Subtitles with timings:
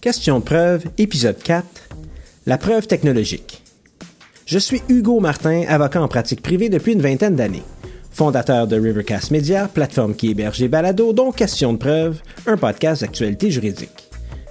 [0.00, 1.66] Question de preuve, épisode 4.
[2.46, 3.62] La preuve technologique.
[4.46, 7.62] Je suis Hugo Martin, avocat en pratique privée depuis une vingtaine d'années.
[8.10, 13.02] Fondateur de Rivercast Media, plateforme qui héberge des balados, dont Question de preuve, un podcast
[13.02, 14.08] d'actualité juridique.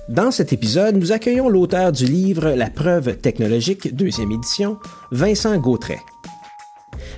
[0.08, 4.78] Dans cet épisode, nous accueillons l'auteur du livre La preuve technologique, deuxième édition,
[5.12, 6.00] Vincent Gautret.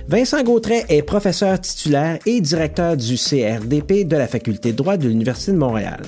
[0.08, 5.06] Vincent Gautret est professeur titulaire et directeur du CRDP de la Faculté de droit de
[5.06, 6.00] l'Université de Montréal.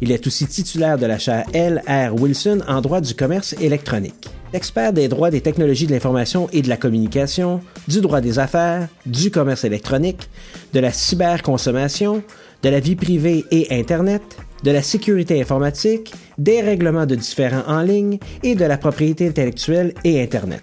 [0.00, 1.82] Il est aussi titulaire de la chaire L.
[1.88, 2.14] R.
[2.14, 4.28] Wilson en droit du commerce électronique.
[4.52, 8.88] Expert des droits des technologies de l'information et de la communication, du droit des affaires,
[9.06, 10.28] du commerce électronique,
[10.72, 12.22] de la cyberconsommation,
[12.62, 14.22] de la vie privée et Internet,
[14.62, 19.94] de la sécurité informatique, des règlements de différents en ligne et de la propriété intellectuelle
[20.04, 20.62] et Internet.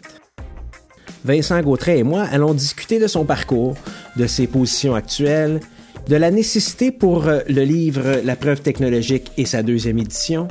[1.25, 3.75] Vincent Gautret et moi allons discuter de son parcours,
[4.17, 5.61] de ses positions actuelles,
[6.07, 10.47] de la nécessité pour euh, le livre La preuve technologique et sa deuxième édition,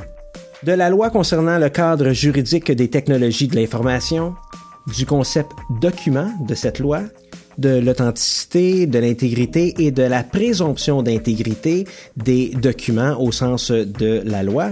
[0.63, 4.33] de la loi concernant le cadre juridique des technologies de l'information,
[4.95, 7.01] du concept document de cette loi,
[7.57, 11.85] de l'authenticité, de l'intégrité et de la présomption d'intégrité
[12.17, 14.71] des documents au sens de la loi,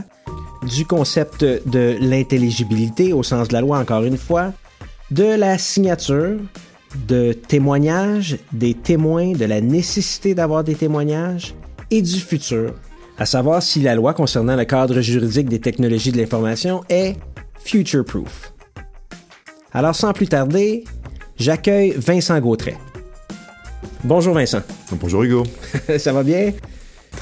[0.75, 4.53] du concept de l'intelligibilité au sens de la loi encore une fois,
[5.11, 6.37] de la signature,
[7.07, 11.55] de témoignages, des témoins, de la nécessité d'avoir des témoignages
[11.89, 12.73] et du futur,
[13.17, 17.15] à savoir si la loi concernant le cadre juridique des technologies de l'information est
[17.63, 18.53] future-proof.
[19.73, 20.83] Alors sans plus tarder,
[21.37, 22.77] j'accueille Vincent Gautret.
[24.03, 24.61] Bonjour Vincent.
[24.93, 25.43] Bonjour Hugo.
[25.97, 26.51] Ça va bien?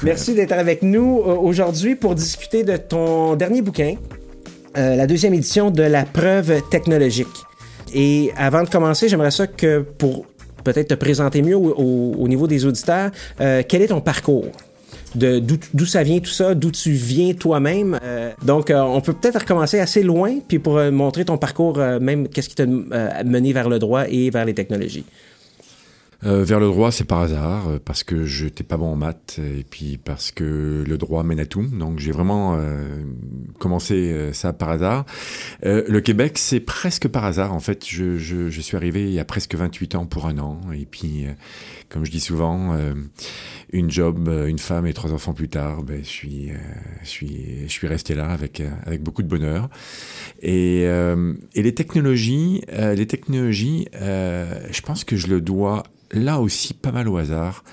[0.02, 3.96] Merci d'être avec nous euh, aujourd'hui pour discuter de ton dernier bouquin,
[4.76, 7.26] euh, la deuxième édition de La preuve technologique.
[7.94, 10.26] Et avant de commencer, j'aimerais ça que pour
[10.64, 13.10] peut-être te présenter mieux au, niveau des auditeurs,
[13.40, 14.46] euh, quel est ton parcours?
[15.16, 17.98] d'où ça vient tout ça, d'où tu viens toi-même?
[18.00, 22.28] Euh, donc, euh, on peut peut-être recommencer assez loin, puis pour montrer ton parcours, même
[22.28, 25.04] qu'est-ce qui t'a mené vers le droit et vers les technologies.
[26.26, 28.96] Euh, vers le droit, c'est par hasard, euh, parce que je n'étais pas bon en
[28.96, 31.62] maths, et puis parce que le droit mène à tout.
[31.62, 33.04] Donc j'ai vraiment euh,
[33.58, 35.06] commencé ça par hasard.
[35.62, 37.54] le Québec, c'est presque par hasard.
[37.54, 40.60] En fait, je, suis arrivé il y a presque 28 ans pour un an.
[40.74, 41.26] Et puis,
[41.88, 42.76] comme je dis souvent,
[43.72, 46.08] une job, une femme et trois enfants plus tard, ben, je,
[47.04, 49.68] suis, resté là avec, avec beaucoup de bonheur.
[50.42, 56.92] Et, et les technologies, les technologies je pense que je le dois là aussi pas
[56.92, 57.64] mal au hasard.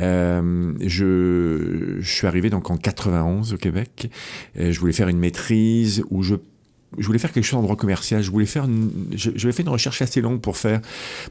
[0.00, 4.10] Euh, je, suis arrivé donc en 91 au Québec.
[4.56, 6.36] Et je voulais faire une maîtrise où je
[6.98, 8.22] voulais faire quelque chose en droit commercial.
[8.22, 10.80] Je voulais faire, une, je, fait une recherche assez longue pour faire,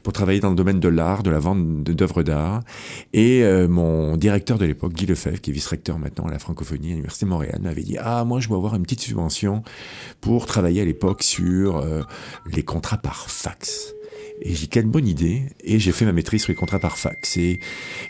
[0.02, 2.62] pour travailler dans le domaine de l'art, de la vente d'œuvres d'art.
[3.12, 6.88] Et euh, mon directeur de l'époque, Guy Lefebvre, qui est vice-recteur maintenant à la francophonie
[6.88, 9.62] à l'université de Montréal, m'avait dit ah moi je dois avoir une petite subvention
[10.20, 12.02] pour travailler à l'époque sur euh,
[12.50, 13.94] les contrats par fax.
[14.42, 15.42] Et j'ai quelle bonne idée.
[15.62, 17.36] Et j'ai fait ma maîtrise sur les contrats par fax.
[17.36, 17.60] Et,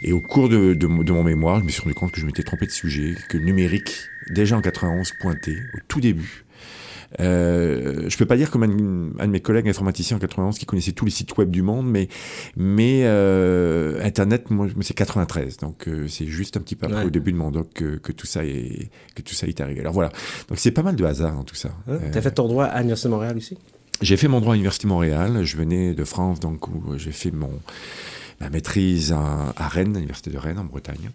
[0.02, 2.42] et au cours de, de, mon mémoire, je me suis rendu compte que je m'étais
[2.42, 6.44] trompé de sujet, que le numérique, déjà en 91, pointait, au tout début.
[7.20, 8.68] Euh, je peux pas dire comme un,
[9.26, 12.08] de mes collègues informaticiens en 91 qui connaissait tous les sites web du monde, mais
[12.56, 17.32] mais euh, Internet, moi, c'est 93, donc euh, c'est juste un petit peu au début
[17.32, 19.80] de mon doc que, que, tout ça est que tout ça est arrivé.
[19.80, 20.10] Alors voilà,
[20.48, 21.70] donc c'est pas mal de hasard dans tout ça.
[21.86, 23.56] Tu as fait ton droit à l'Université de Montréal aussi?
[24.04, 25.44] J'ai fait mon droit à l'Université de Montréal.
[25.44, 27.50] Je venais de France, donc où j'ai fait mon,
[28.40, 31.10] ma maîtrise à, Rennes, à l'Université de Rennes, en Bretagne.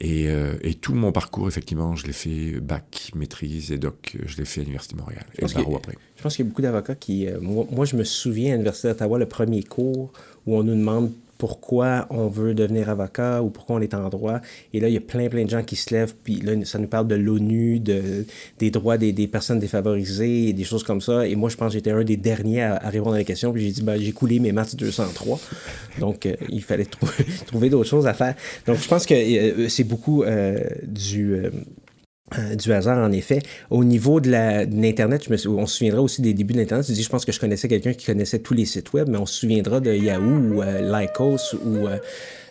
[0.00, 4.36] Et, euh, et, tout mon parcours, effectivement, je l'ai fait bac, maîtrise et doc, je
[4.36, 5.24] l'ai fait à l'Université de Montréal.
[5.38, 5.94] et barreau après.
[6.16, 7.26] Je pense qu'il y a beaucoup d'avocats qui.
[7.26, 10.12] Euh, moi, moi, je me souviens à l'Université d'Ottawa, le premier cours
[10.46, 14.40] où on nous demande pourquoi on veut devenir avocat ou pourquoi on est en droit.
[14.72, 16.78] Et là, il y a plein, plein de gens qui se lèvent, puis là, ça
[16.78, 18.24] nous parle de l'ONU, de,
[18.58, 21.26] des droits des, des, personnes défavorisées des choses comme ça.
[21.26, 23.64] Et moi, je pense que j'étais un des derniers à, répondre à la question, puis
[23.64, 25.38] j'ai dit, ben, j'ai coulé mes maths 203.
[25.98, 26.86] Donc, euh, il fallait
[27.46, 28.34] trouver d'autres choses à faire.
[28.66, 31.36] Donc, je pense que euh, c'est beaucoup euh, du
[32.34, 33.38] euh, du hasard, en effet.
[33.70, 36.84] Au niveau de l'Internet, on se souviendra aussi des débuts de l'Internet.
[36.92, 39.40] Je pense que je connaissais quelqu'un qui connaissait tous les sites web, mais on se
[39.40, 41.98] souviendra de Yahoo ou euh, Lycos ou euh,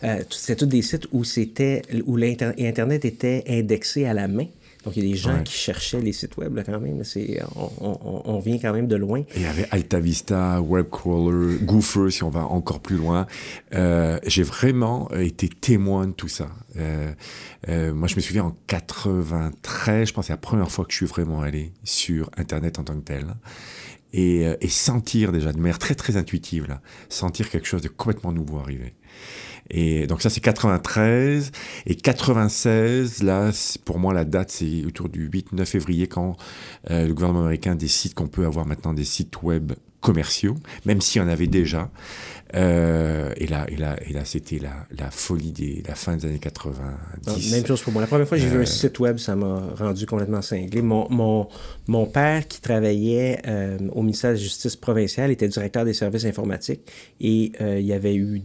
[0.06, 4.46] euh c'est tous des sites où c'était où l'Internet était indexé à la main.
[4.86, 7.04] Donc, il y a des gens qui cherchaient les sites web, là, quand même.
[7.04, 9.24] C'est, on, vient quand même de loin.
[9.36, 13.26] il y avait Alta Vista, Webcrawler, Gopher, si on va encore plus loin.
[13.74, 16.50] Euh, j'ai vraiment été témoin de tout ça.
[16.78, 17.12] Euh,
[17.68, 20.92] euh, moi, je me souviens en 93, je pense que c'est la première fois que
[20.92, 23.26] je suis vraiment allé sur Internet en tant que tel.
[24.14, 28.32] Et, et sentir déjà, de manière très très intuitive, là, sentir quelque chose de complètement
[28.32, 28.94] nouveau arriver.
[29.70, 31.52] Et donc ça, c'est 93.
[31.86, 33.52] Et 96, là,
[33.84, 36.38] pour moi, la date, c'est autour du 8-9 février quand
[36.90, 39.74] le gouvernement américain décide qu'on peut avoir maintenant des sites web
[40.06, 41.90] commerciaux, même s'il y en avait déjà.
[42.54, 46.28] Euh, et là, et là, et là c'était la, la, folie des la fin des
[46.28, 47.52] années 90.
[47.52, 48.02] même chose pour moi.
[48.02, 50.84] La première fois que j'ai vu un euh, site web, ça m'a rendu complètement cinglé.
[50.84, 51.48] Mon, mon,
[51.88, 56.26] mon père, qui travaillait euh, au ministère de la Justice provinciale, était directeur des services
[56.26, 56.82] informatiques
[57.20, 58.44] et il y avait eu,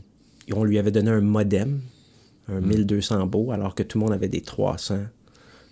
[0.52, 1.80] on lui avait donné un modem,
[2.48, 3.28] un 1200 hmm.
[3.28, 4.98] beau, alors que tout le monde avait des 300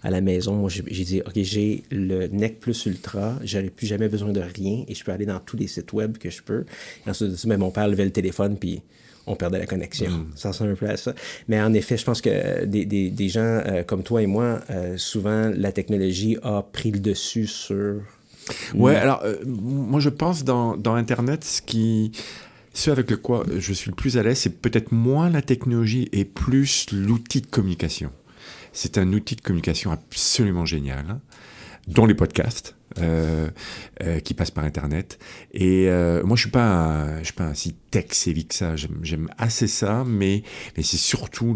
[0.03, 4.09] à la maison, moi, j'ai dit, OK, j'ai le NEC Plus Ultra, j'aurais plus jamais
[4.09, 6.65] besoin de rien et je peux aller dans tous les sites web que je peux.
[7.05, 8.81] Et ensuite, mais mon père levait le téléphone, puis
[9.27, 10.11] on perdait la connexion.
[10.11, 10.27] Mm.
[10.37, 11.15] Ça ressemble un peu à ça.
[11.49, 14.61] Mais en effet, je pense que des, des, des gens euh, comme toi et moi,
[14.71, 17.97] euh, souvent, la technologie a pris le dessus sur...
[18.75, 22.13] Ouais, alors, euh, moi, je pense dans, dans Internet, ce qui...
[22.79, 26.09] Ce avec le quoi je suis le plus à l'aise, c'est peut-être moins la technologie
[26.13, 28.13] et plus l'outil de communication.
[28.73, 31.21] C'est un outil de communication absolument génial, hein,
[31.89, 32.77] dont les podcasts.
[33.01, 33.51] Euh,
[34.03, 35.19] euh, qui passent par Internet.
[35.53, 36.51] Et euh, moi, je suis
[37.23, 38.75] suis pas un si tech savvy que ça.
[38.77, 40.43] J'aime assez ça, mais
[40.77, 41.55] mais c'est surtout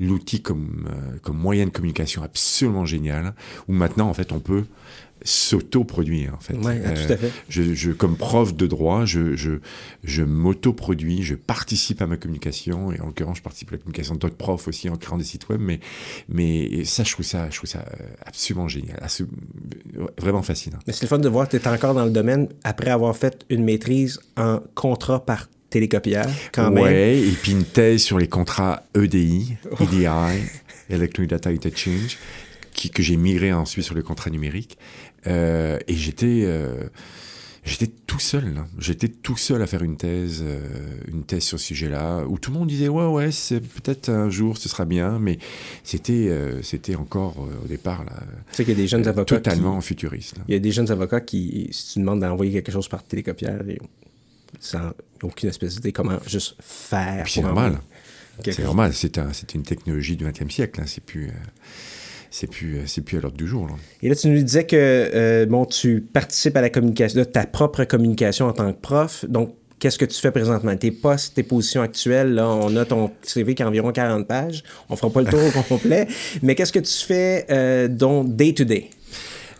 [0.00, 0.88] l'outil comme
[1.22, 3.34] comme moyen de communication absolument génial.
[3.68, 4.64] Où maintenant, en fait, on peut
[5.24, 6.54] s'auto-produire en fait.
[6.54, 7.30] Ouais, tout à fait.
[7.48, 9.52] Je, je, comme prof de droit, je, je,
[10.04, 14.14] je m'auto-produis, je participe à ma communication et en l'occurrence je participe à la communication
[14.14, 15.80] d'autres profs aussi en créant des sites web, mais,
[16.28, 17.84] mais ça je trouve ça, je trouve ça
[18.24, 19.00] absolument génial,
[20.18, 20.78] vraiment fascinant.
[20.86, 23.16] Mais c'est le fun de voir que tu es encore dans le domaine après avoir
[23.16, 26.84] fait une maîtrise en contrat par télécopieur, quand même.
[26.84, 30.06] Ouais, et puis une thèse sur les contrats EDI, EDI,
[30.90, 32.18] Electronic Data Interchange,
[32.72, 34.78] qui, que j'ai migré ensuite sur les contrats numériques.
[35.26, 36.42] Euh, et j'étais...
[36.44, 36.84] Euh,
[37.64, 38.64] j'étais tout seul.
[38.78, 40.60] J'étais tout seul à faire une thèse, euh,
[41.06, 44.30] une thèse sur ce sujet-là, où tout le monde disait ouais ouais, c'est peut-être un
[44.30, 45.38] jour ce sera bien, mais
[45.84, 48.14] c'était c'était encore au départ là.
[48.50, 50.34] Tu sais qu'il y a des jeunes avocats totalement futuristes.
[50.48, 53.62] Il y a des jeunes avocats qui, si tu demandes d'envoyer quelque chose par télécopieur,
[54.58, 54.92] sans
[55.22, 57.28] aucune espèce d'idée comment juste faire.
[57.28, 57.78] C'est normal.
[58.44, 58.92] C'est normal.
[58.92, 60.80] C'est un, une technologie du XXe siècle.
[60.80, 60.86] Hein.
[60.86, 61.30] C'est plus
[62.32, 63.66] c'est plus, euh, c'est plus à l'ordre du jour.
[63.66, 63.74] Là.
[64.02, 67.46] Et là, tu nous disais que euh, bon, tu participes à la communication, de ta
[67.46, 69.26] propre communication en tant que prof.
[69.28, 70.74] Donc, qu'est-ce que tu fais présentement?
[70.74, 74.64] Tes postes, tes positions actuelles, là, on a ton CV qui a environ 40 pages.
[74.88, 76.08] On fera pas le tour au complet.
[76.42, 78.88] Mais qu'est-ce que tu fais, euh, donc, day-to-day?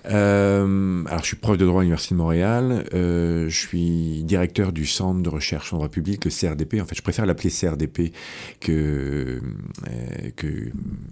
[0.06, 2.84] Euh, alors, je suis prof de droit à l'Université de Montréal.
[2.92, 6.80] Euh, je suis directeur du Centre de recherche en droit public, le CRDP.
[6.80, 8.12] En fait, je préfère l'appeler CRDP
[8.60, 9.40] que,
[9.88, 10.46] euh, que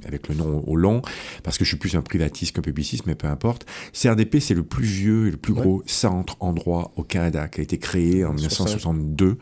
[0.07, 1.03] avec le nom au long,
[1.43, 3.67] parce que je suis plus un privatiste qu'un publiciste, mais peu importe.
[3.93, 7.61] CRDP, c'est le plus vieux et le plus gros centre en droit au Canada, qui
[7.61, 9.39] a été créé en 1962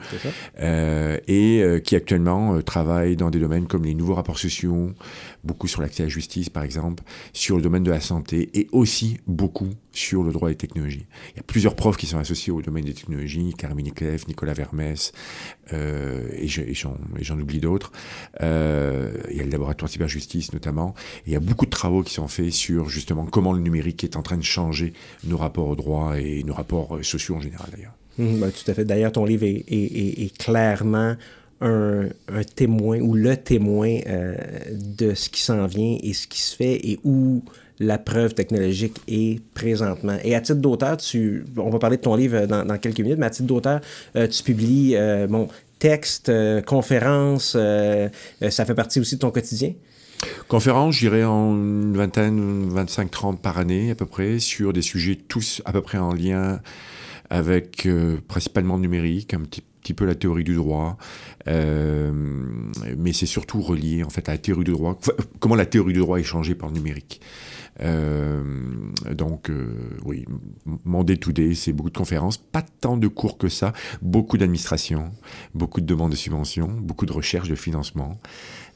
[0.60, 4.92] euh, et euh, qui actuellement euh, travaille dans des domaines comme les nouveaux rapports sociaux,
[5.44, 7.02] beaucoup sur l'accès à la justice, par exemple,
[7.32, 11.06] sur le domaine de la santé et aussi beaucoup sur le droit des technologies.
[11.32, 14.52] Il y a plusieurs profs qui sont associés au domaine des technologies, Carmine Clef, Nicolas
[14.52, 15.12] Vermès,
[15.72, 17.92] euh, et j'en oublie d'autres.
[18.42, 20.94] Euh, il y a le laboratoire cyberjustice notamment.
[21.26, 24.04] Et il y a beaucoup de travaux qui sont faits sur justement comment le numérique
[24.04, 24.92] est en train de changer
[25.24, 27.94] nos rapports au droit et nos rapports euh, sociaux en général d'ailleurs.
[28.18, 28.84] Mmh, ben, tout à fait.
[28.84, 31.14] D'ailleurs, ton livre est clairement
[31.60, 32.08] un,
[32.54, 34.34] témoin ou le témoin euh,
[34.70, 37.42] de ce qui s'en vient et ce qui se fait et où
[37.80, 40.16] la preuve technologique est présentement.
[40.24, 43.26] Et à titre d'auteur, tu, on va parler de ton livre dans, quelques minutes, mais
[43.26, 43.80] à titre d'auteur,
[44.16, 45.48] euh, tu publies euh, bon,
[45.78, 48.08] textes, euh, conférences, euh,
[48.42, 49.72] euh, ça fait partie aussi de ton quotidien?
[50.48, 55.16] Conférences, j'irai en une vingtaine, 25, 30 par année à peu près, sur des sujets
[55.16, 56.60] tous à peu près en lien
[57.30, 57.86] avec
[58.26, 60.98] principalement numérique, un petit petit peu la théorie du droit,
[61.46, 62.12] euh,
[62.98, 64.98] mais c'est surtout relié en fait à la théorie du droit,
[65.40, 67.22] comment la théorie du droit est changée par le numérique.
[67.80, 68.42] Euh,
[69.12, 69.68] donc, euh,
[70.04, 70.24] oui,
[70.84, 75.10] mon day-to-day, c'est beaucoup de conférences, pas tant de cours que ça, beaucoup d'administration,
[75.54, 78.18] beaucoup de demandes de subventions, beaucoup de recherches de financement,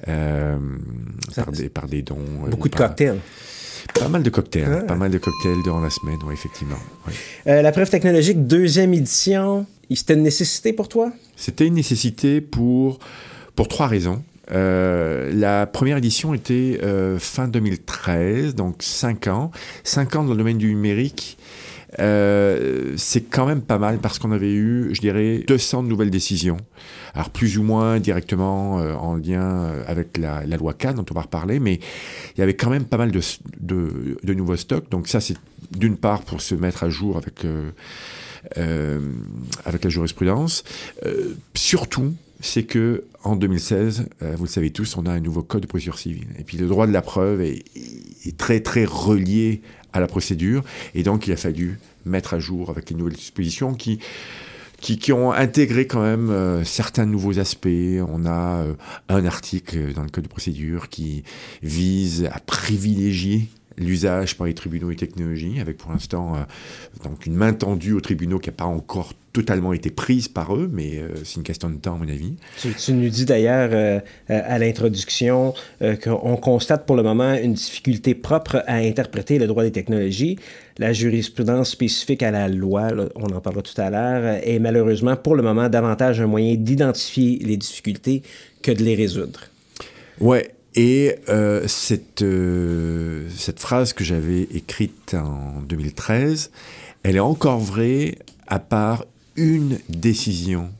[0.08, 0.58] euh,
[1.34, 2.18] par, des, par, des, dons.
[2.50, 3.18] Beaucoup de cocktails.
[3.98, 4.84] Pas mal de cocktails, ah.
[4.84, 6.78] pas mal de cocktails durant la semaine, oui, effectivement.
[7.06, 7.14] Oui.
[7.48, 11.12] Euh, la preuve technologique, deuxième édition, c'était une nécessité pour toi?
[11.36, 13.00] C'était une nécessité pour,
[13.56, 14.22] pour trois raisons.
[14.52, 19.50] Euh, la première édition était euh, fin 2013, donc 5 ans.
[19.84, 21.38] 5 ans dans le domaine du numérique,
[21.98, 26.58] euh, c'est quand même pas mal parce qu'on avait eu, je dirais, 200 nouvelles décisions.
[27.14, 31.60] Alors plus ou moins directement en lien avec la, loi Cannes dont on va reparler,
[31.60, 31.80] mais
[32.36, 33.20] il y avait quand même pas mal de,
[34.32, 34.88] nouveaux stocks.
[34.90, 35.36] Donc ça, c'est
[35.72, 37.46] d'une part pour se mettre à jour avec,
[38.56, 40.64] avec la jurisprudence.
[41.54, 45.62] surtout, c'est que en 2016, euh, vous le savez tous, on a un nouveau code
[45.62, 46.26] de procédure civile.
[46.38, 47.62] Et puis le droit de la preuve est,
[48.36, 50.64] très très relié à la procédure.
[50.94, 54.00] Et donc il a fallu mettre à jour avec les nouvelles dispositions qui
[54.80, 57.68] qui, qui, ont intégré quand même euh, certains nouveaux aspects.
[57.68, 58.74] On a euh,
[59.08, 61.22] un article dans le code de procédure qui
[61.62, 66.38] vise à privilégier l'usage par les tribunaux et technologies, avec pour l'instant euh,
[67.04, 70.68] donc une main tendue aux tribunaux qui n'a pas encore totalement été prise par eux,
[70.70, 72.34] mais euh, c'est une question de temps à mon avis.
[72.78, 78.62] Tu, nous dis d'ailleurs euh, à l'introduction qu'on constate pour le moment une difficulté propre
[78.66, 80.38] à interpréter le droit des technologies.
[80.78, 85.34] La jurisprudence spécifique à la loi, on en parlera tout à l'heure, est malheureusement pour
[85.34, 88.22] le moment davantage un moyen d'identifier les difficultés
[88.62, 89.40] que de les résoudre.
[90.20, 96.50] Ouais, et euh, cette, euh, cette phrase que j'avais écrite en 2013,
[97.02, 99.04] elle est encore vraie à part
[99.36, 100.70] une décision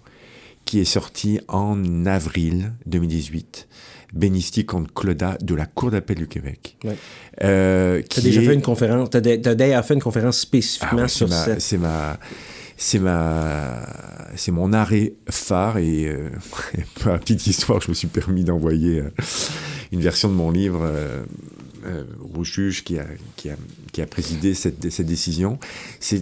[0.64, 3.68] qui est sortie en avril 2018.
[4.12, 6.76] Benisti contre Cloda de la Cour d'appel du Québec.
[6.84, 6.96] Ouais.
[7.42, 11.08] Euh, tu as déjà fait une conférence, tu as, d'ailleurs fait une conférence spécifiquement ah
[11.08, 11.58] sur ça.
[11.58, 12.18] C'est ma,
[12.76, 13.86] c'est ma,
[14.36, 16.28] c'est mon arrêt phare et euh,
[17.20, 19.10] petite histoire, je me suis permis d'envoyer euh,
[19.92, 21.22] une version de mon livre euh,
[21.84, 22.04] euh,
[22.84, 23.06] qui a,
[23.36, 23.56] qui a,
[23.92, 25.58] qui a présidé cette, cette décision.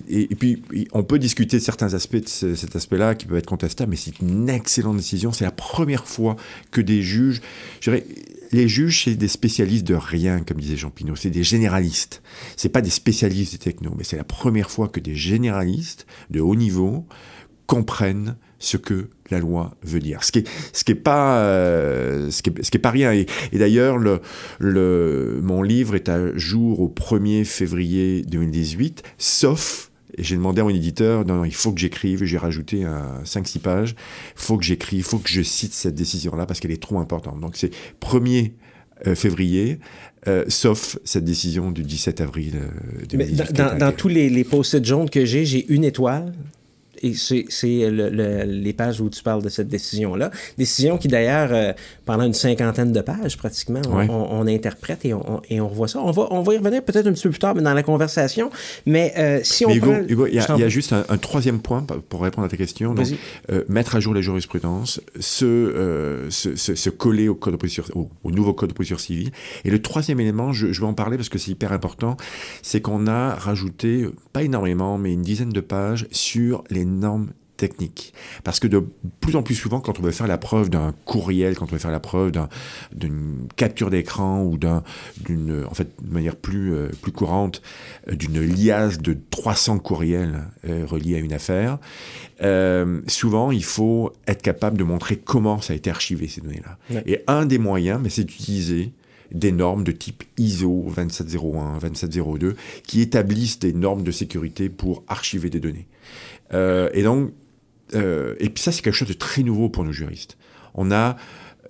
[0.08, 0.62] Et, puis,
[0.92, 3.96] on peut discuter de certains aspects de ce, cet aspect-là qui peuvent être contestables, mais
[3.96, 5.32] c'est une excellente décision.
[5.32, 6.36] C'est la première fois
[6.70, 7.40] que des juges,
[8.52, 11.16] les juges, c'est des spécialistes de rien, comme disait Jean Pinot.
[11.16, 12.22] C'est des généralistes.
[12.56, 16.40] C'est pas des spécialistes des techno, mais c'est la première fois que des généralistes de
[16.40, 17.06] haut niveau
[17.66, 20.22] comprennent ce que la loi veut dire.
[20.22, 22.90] Ce qui est, ce qui est pas, euh, ce qui est, ce qui est pas
[22.90, 23.12] rien.
[23.12, 24.20] Et, et d'ailleurs, le,
[24.60, 30.64] le, mon livre est à jour au 1er février 2018, sauf et j'ai demandé à
[30.64, 32.84] mon éditeur, non, non il faut que j'écrive, j'ai rajouté
[33.24, 36.72] 5-6 pages, il faut que j'écrive, il faut que je cite cette décision-là parce qu'elle
[36.72, 37.40] est trop importante.
[37.40, 37.70] Donc c'est
[38.02, 38.50] 1er
[39.06, 39.78] euh, février,
[40.28, 43.52] euh, sauf cette décision du 17 avril euh, 2018.
[43.52, 46.32] Dans, dans, dans tous les, les post-it jaunes que j'ai, j'ai une étoile
[47.02, 50.30] et c'est le, le, les pages où tu parles de cette décision-là.
[50.58, 51.72] Décision qui, d'ailleurs, euh,
[52.04, 54.06] pendant une cinquantaine de pages, pratiquement, on, Ouais.
[54.08, 56.00] on, on interprète et on, et on revoit ça.
[56.00, 57.82] On va, on va y revenir peut-être un petit peu plus tard mais dans la
[57.82, 58.50] conversation.
[58.86, 60.00] Mais euh, si on Mais Hugo, prend...
[60.08, 60.70] Hugo, il y a, t'en il y a prie.
[60.74, 62.94] juste un, un troisième point pour répondre à ta question.
[62.94, 63.06] Donc,
[63.50, 67.58] euh, mettre à jour les jurisprudences, se, euh, se, se, se coller au, code de
[67.58, 69.30] procédure, au, au nouveau code de procédure civile.
[69.64, 72.16] Et le troisième élément, je, je vais en parler parce que c'est hyper important,
[72.62, 78.14] c'est qu'on a rajouté, pas énormément, mais une dizaine de pages sur les normes techniques.
[78.42, 78.82] Parce que de
[79.20, 81.78] plus en plus souvent, quand on veut faire la preuve d'un courriel, quand on veut
[81.78, 82.48] faire la preuve d'un-
[82.94, 84.82] d'une capture d'écran ou d'un-
[85.22, 87.60] d'une, en fait, de manière plus, euh, plus courante,
[88.08, 91.76] euh, d'une liasse de 300 courriels euh, reliés à une affaire,
[92.42, 96.78] euh, souvent il faut être capable de montrer comment ça a été archivé ces données-là.
[96.90, 97.02] Ouais.
[97.06, 98.92] Et un des moyens, mais c'est d'utiliser
[99.32, 105.50] des normes de type ISO 2701, 2702, qui établissent des normes de sécurité pour archiver
[105.50, 105.86] des données.
[106.52, 107.32] Euh, et donc,
[107.94, 110.36] euh, et puis ça, c'est quelque chose de très nouveau pour nos juristes.
[110.74, 111.16] On a,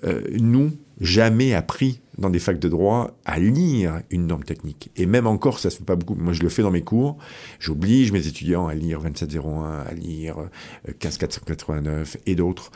[0.04, 4.90] euh, nous, jamais appris dans des facs de droit à lire une norme technique.
[4.96, 6.14] Et même encore, ça se fait pas beaucoup.
[6.14, 7.16] Moi, je le fais dans mes cours.
[7.58, 12.70] J'oblige mes étudiants à lire 2701, à lire euh, 15489 et d'autres.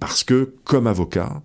[0.00, 1.42] Parce que, comme avocat,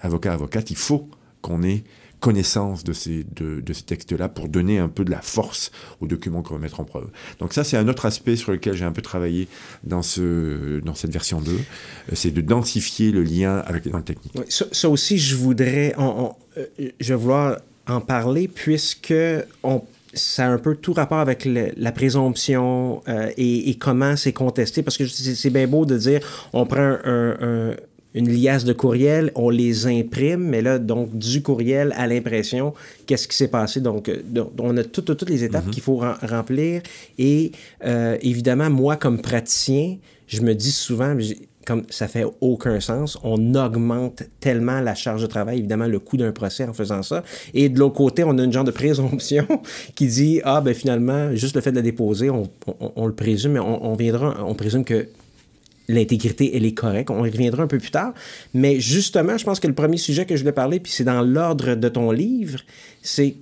[0.00, 1.08] avocat, avocate, il faut
[1.40, 1.84] qu'on ait
[2.24, 6.06] connaissance de ces, de, de ces textes-là pour donner un peu de la force aux
[6.06, 7.08] documents qu'on va mettre en preuve.
[7.38, 9.46] Donc ça, c'est un autre aspect sur lequel j'ai un peu travaillé
[9.82, 11.58] dans, ce, dans cette version 2, euh,
[12.14, 14.32] c'est de densifier le lien avec les normes techniques.
[14.36, 16.62] Oui, ça, aussi, je voudrais, euh,
[16.98, 19.12] je vais vouloir en parler puisque
[19.62, 19.82] on,
[20.14, 24.82] ça a un peu tout rapport avec la présomption euh, et, comment c'est contesté.
[24.82, 26.20] Parce que c'est bien beau de dire,
[26.54, 27.74] on prend un-
[28.14, 32.72] une liasse de courriels, on les imprime, mais là, donc, du courriel à l'impression,
[33.06, 33.80] qu'est-ce qui s'est passé?
[33.80, 36.82] Donc, euh, donc, on a toutes, toutes les étapes qu'il faut rem- remplir.
[37.18, 37.52] Et
[37.84, 39.96] euh, évidemment, moi, comme praticien,
[40.28, 41.16] je me dis souvent,
[41.66, 46.16] comme ça fait aucun sens, on augmente tellement la charge de travail, évidemment le coût
[46.16, 47.24] d'un procès en faisant ça.
[47.54, 49.46] Et de l'autre côté, on a une genre de présomption
[49.94, 53.14] qui dit ah ben finalement juste le fait de la déposer, on, on- on le
[53.14, 55.08] présume, mais on, on viendra, on présume que
[55.88, 57.10] l'intégrité, elle est correcte.
[57.10, 58.14] On y reviendra un peu plus tard.
[58.52, 61.22] Mais justement, je pense que le premier sujet que je voulais parler, puis c'est dans
[61.22, 62.60] l'ordre de ton livre,
[63.02, 63.36] c'est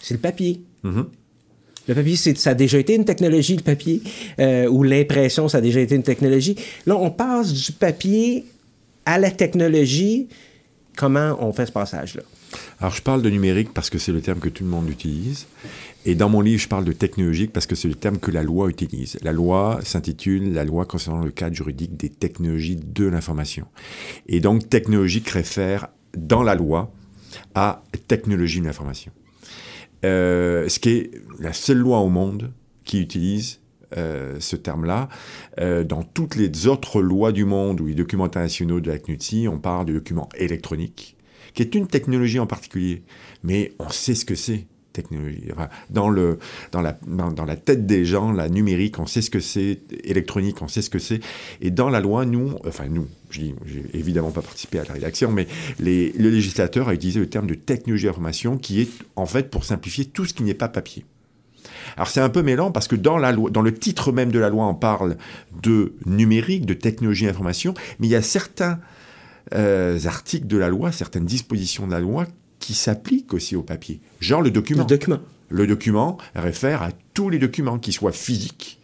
[0.00, 0.60] c'est le papier.
[1.88, 4.02] Le papier, ça a déjà été une technologie, le papier,
[4.38, 6.56] euh, ou l'impression, ça a déjà été une technologie.
[6.86, 8.44] Là, on passe du papier
[9.04, 10.28] à la technologie,
[10.96, 12.22] comment on fait ce passage-là?
[12.80, 15.46] Alors, je parle de numérique parce que c'est le terme que tout le monde utilise.
[16.04, 18.42] Et dans mon livre, je parle de technologique parce que c'est le terme que la
[18.42, 19.18] loi utilise.
[19.22, 23.66] La loi s'intitule La loi concernant le cadre juridique des technologies de l'information.
[24.26, 26.92] Et donc, technologique réfère dans la loi
[27.54, 29.12] à technologie de l'information.
[30.04, 32.52] Euh, ce qui est la seule loi au monde
[32.84, 33.60] qui utilise
[33.98, 35.10] euh, ce terme-là.
[35.60, 39.48] Euh, dans toutes les autres lois du monde ou les documents internationaux de la CNUTSI,
[39.48, 41.16] on parle de documents électroniques,
[41.54, 43.02] qui est une technologie en particulier.
[43.42, 45.48] Mais on sait ce que c'est technologie.
[45.90, 46.38] dans, le,
[46.70, 50.62] dans, la, dans, la tête des gens, la numérique, on sait ce que c'est, électronique,
[50.62, 51.20] on sait ce que c'est.
[51.60, 53.54] Et dans la loi, nous, enfin nous, je n'ai
[53.94, 55.46] évidemment pas participé à la rédaction, mais
[55.80, 59.64] les, le législateur a utilisé le terme de technologie d'information qui est en fait pour
[59.64, 61.04] simplifier tout ce qui n'est pas papier.
[61.96, 64.38] Alors c'est un peu mêlant parce que dans, la loi, dans le titre même de
[64.38, 65.16] la loi, on parle
[65.62, 68.80] de numérique, de technologie d'information, mais il y a certains
[69.54, 72.26] euh, articles de la loi, certaines dispositions de la loi
[72.58, 74.00] qui s'appliquent aussi au papier.
[74.20, 74.82] Genre le document.
[74.82, 75.20] Le document.
[75.48, 78.80] Le document réfère à tous les documents, qui soient physiques.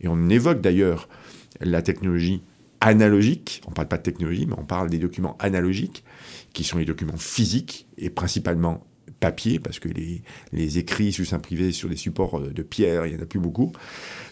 [0.00, 1.08] Et on évoque d'ailleurs
[1.60, 2.42] la technologie
[2.80, 3.62] analogique.
[3.66, 6.02] On ne parle pas de technologie, mais on parle des documents analogiques,
[6.52, 8.84] qui sont les documents physiques et principalement
[9.20, 10.22] papier, parce que les,
[10.52, 13.26] les écrits sous sein privé sur des supports euh, de pierre, il n'y en a
[13.26, 13.72] plus beaucoup.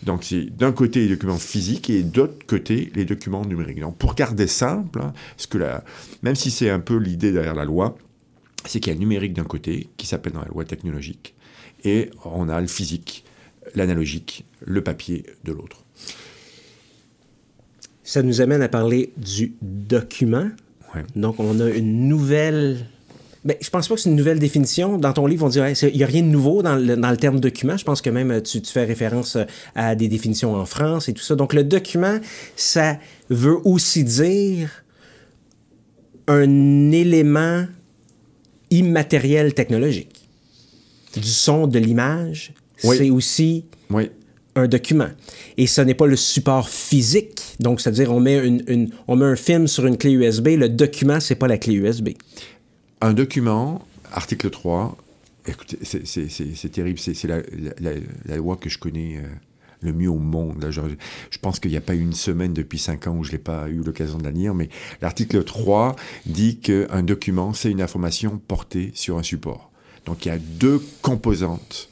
[0.02, 3.80] Donc c'est d'un côté les documents physiques et d'autre côté les documents numériques.
[3.80, 5.12] Donc pour garder simple, hein,
[5.50, 5.85] que la,
[6.23, 7.97] même si c'est un peu l'idée derrière la loi,
[8.64, 11.35] c'est qu'il y a le numérique d'un côté, qui s'appelle dans la loi technologique,
[11.85, 13.25] et on a le physique,
[13.75, 15.85] l'analogique, le papier de l'autre.
[18.02, 20.49] Ça nous amène à parler du document.
[21.14, 22.87] Donc on a une nouvelle
[23.45, 24.99] ben, je pense pas que c'est une nouvelle définition.
[24.99, 27.16] Dans ton livre, on dirait qu'il n'y a rien de nouveau dans le, dans le,
[27.16, 27.76] terme document.
[27.76, 31.09] Je pense que même euh, tu, tu, fais référence euh, à des définitions en France
[31.09, 31.37] et tout ça.
[31.37, 32.18] Donc, le document,
[32.57, 34.85] ça veut aussi dire
[36.26, 37.66] un élément
[38.71, 40.28] immatériel technologique.
[41.14, 44.11] Du son, de l'image, c'est aussi oui.
[44.57, 45.09] un document.
[45.57, 47.40] Et ce n'est pas le support physique.
[47.61, 50.49] Donc, c'est-à-dire, on, met une, une, on met un film sur une clé USB.
[50.59, 52.11] Le document, c'est pas la clé USB.
[53.00, 54.97] Un document, article 3,
[55.47, 59.28] écoutez, c'est terrible, c'est la, loi que je connais euh,
[59.83, 60.67] le mieux au monde.
[60.71, 63.38] Je, pense qu'il n'y a pas eu une semaine depuis 5 ans où je n'ai
[63.38, 64.68] pas eu l'occasion de la lire, mais
[65.01, 65.94] l'article 3
[66.27, 69.70] dit qu'un document, c'est une information portée sur un support.
[70.05, 71.90] Donc il y a deux composantes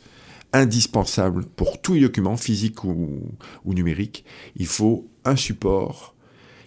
[0.53, 3.21] indispensables pour tous les documents, physiques ou,
[3.65, 4.25] ou numériques.
[4.57, 6.15] Il faut un support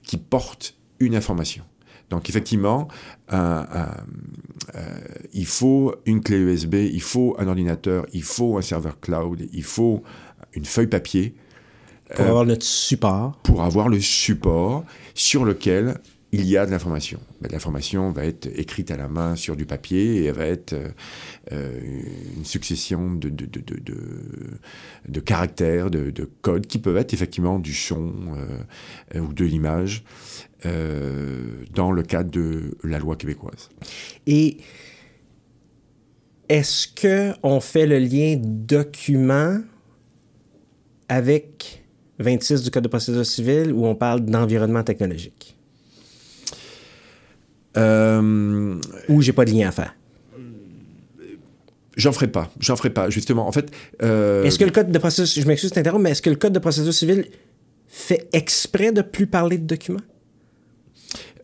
[0.03, 1.63] qui porte une information.
[2.09, 2.87] Donc effectivement,
[3.33, 3.63] euh,
[5.33, 9.63] il faut une clé USB, il faut un ordinateur, il faut un serveur cloud, il
[9.63, 10.03] faut
[10.53, 11.35] une feuille papier.
[12.15, 13.37] Pour avoir notre support.
[13.43, 15.99] Pour avoir le support sur lequel
[16.31, 17.19] il y a de l'information.
[17.41, 20.75] Ben, l'information va être écrite à la main sur du papier et va être
[21.51, 21.79] euh,
[22.37, 23.29] une succession de,
[25.21, 28.13] caractères, de, codes qui peuvent être effectivement du son
[29.15, 30.03] euh, ou de l'image
[30.65, 33.69] euh, dans le cadre de la loi québécoise.
[34.27, 34.57] Et
[36.47, 39.59] est-ce que on fait le lien document
[41.07, 41.83] avec
[42.19, 45.58] 26 du Code de procédure civile où on parle d'environnement technologique?
[47.79, 48.75] Euh,
[49.07, 49.95] Ou j'ai pas de lien à faire?
[51.97, 52.49] J'en ferai pas.
[52.59, 53.47] J'en ferai pas, justement.
[53.47, 53.71] En fait.
[54.03, 55.43] Euh, est-ce que le code de procédure.
[55.43, 57.25] Je m'excuse de mais est-ce que le code de procédure civile
[57.87, 59.99] fait exprès de plus parler de documents?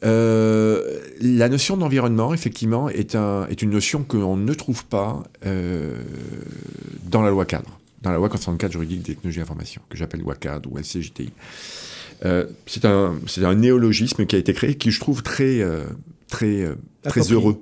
[0.03, 5.93] Euh, la notion d'environnement, effectivement, est, un, est une notion qu'on ne trouve pas euh,
[7.09, 9.97] dans la loi cadre, dans la loi concernant le cadre juridique des technologies d'information, que
[9.97, 11.31] j'appelle loi cadre ou LCJTI.
[12.23, 15.65] Euh, c'est un, un, néologisme qui a été créé, qui je trouve très,
[16.27, 17.61] très, euh, très heureux.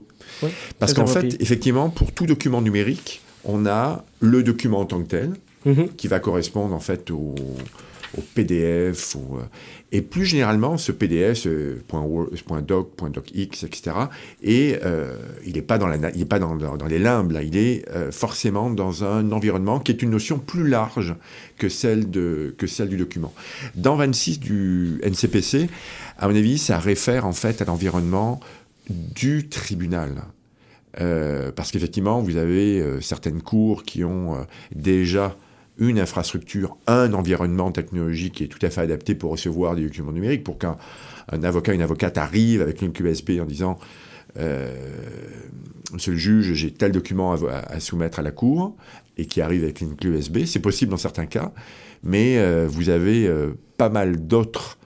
[0.79, 5.07] Parce qu'en fait, effectivement, pour tout document numérique, on a le document en tant que
[5.07, 5.33] tel,
[5.65, 5.95] mm-hmm.
[5.95, 7.35] qui va correspondre en fait au,
[8.17, 9.15] au PDF.
[9.15, 9.39] Ou,
[9.91, 11.77] et plus généralement, ce PDF, ce
[12.61, 13.95] .doc, .docx, etc.,
[14.41, 17.43] et, euh, il n'est pas, dans, la, il est pas dans, dans, les limbes, là,
[17.43, 21.15] il est euh, forcément dans un environnement qui est une notion plus large
[21.57, 23.33] que celle, de, que celle du document.
[23.75, 25.69] Dans 26 du NCPC,
[26.17, 28.39] à mon avis, ça réfère en fait à l'environnement
[28.89, 30.23] du tribunal.
[31.01, 34.43] Euh, parce qu'effectivement, vous avez euh, certaines cours qui ont euh,
[34.75, 35.35] déjà
[35.77, 40.11] une infrastructure, un environnement technologique qui est tout à fait adapté pour recevoir des documents
[40.11, 40.77] numériques, pour qu'un
[41.31, 43.79] avocat, une avocate arrive avec une QSP en disant
[44.37, 44.75] euh,
[45.93, 48.75] Monsieur le juge, j'ai tel document à, soumettre à la cour,
[49.17, 50.19] et qui arrive avec une clé.
[50.45, 51.51] C'est possible dans certains cas,
[52.03, 54.77] mais euh, vous avez euh, pas mal d'autres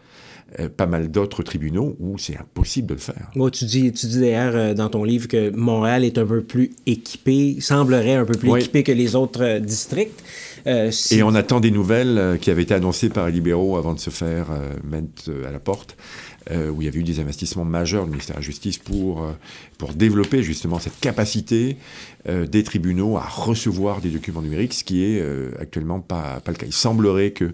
[0.60, 3.30] euh, pas mal d'autres tribunaux où c'est impossible de le faire.
[3.36, 6.42] Moi, tu dis, tu dis d'ailleurs euh, dans ton livre que Montréal est un peu
[6.42, 10.24] plus équipé, semblerait un peu plus équipé que les autres districts.
[10.66, 14.10] Et on attend des nouvelles qui avaient été annoncées par les libéraux avant de se
[14.10, 14.48] faire
[14.84, 15.96] mettre à la porte.
[16.52, 19.26] où il y avait eu des investissements majeurs du ministère de la Justice pour,
[19.78, 21.78] pour développer justement cette capacité
[22.28, 25.24] des tribunaux à recevoir des documents numériques, ce qui est
[25.58, 26.66] actuellement pas, pas le cas.
[26.66, 27.54] Il semblerait que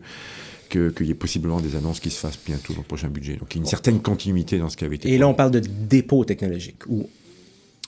[0.73, 3.35] qu'il y ait possiblement des annonces qui se fassent bientôt dans le prochain budget.
[3.37, 5.09] Donc il y a une certaine continuité dans ce qui avait été.
[5.09, 6.87] Et là, on parle de dépôt technologique.
[6.87, 7.09] Ou...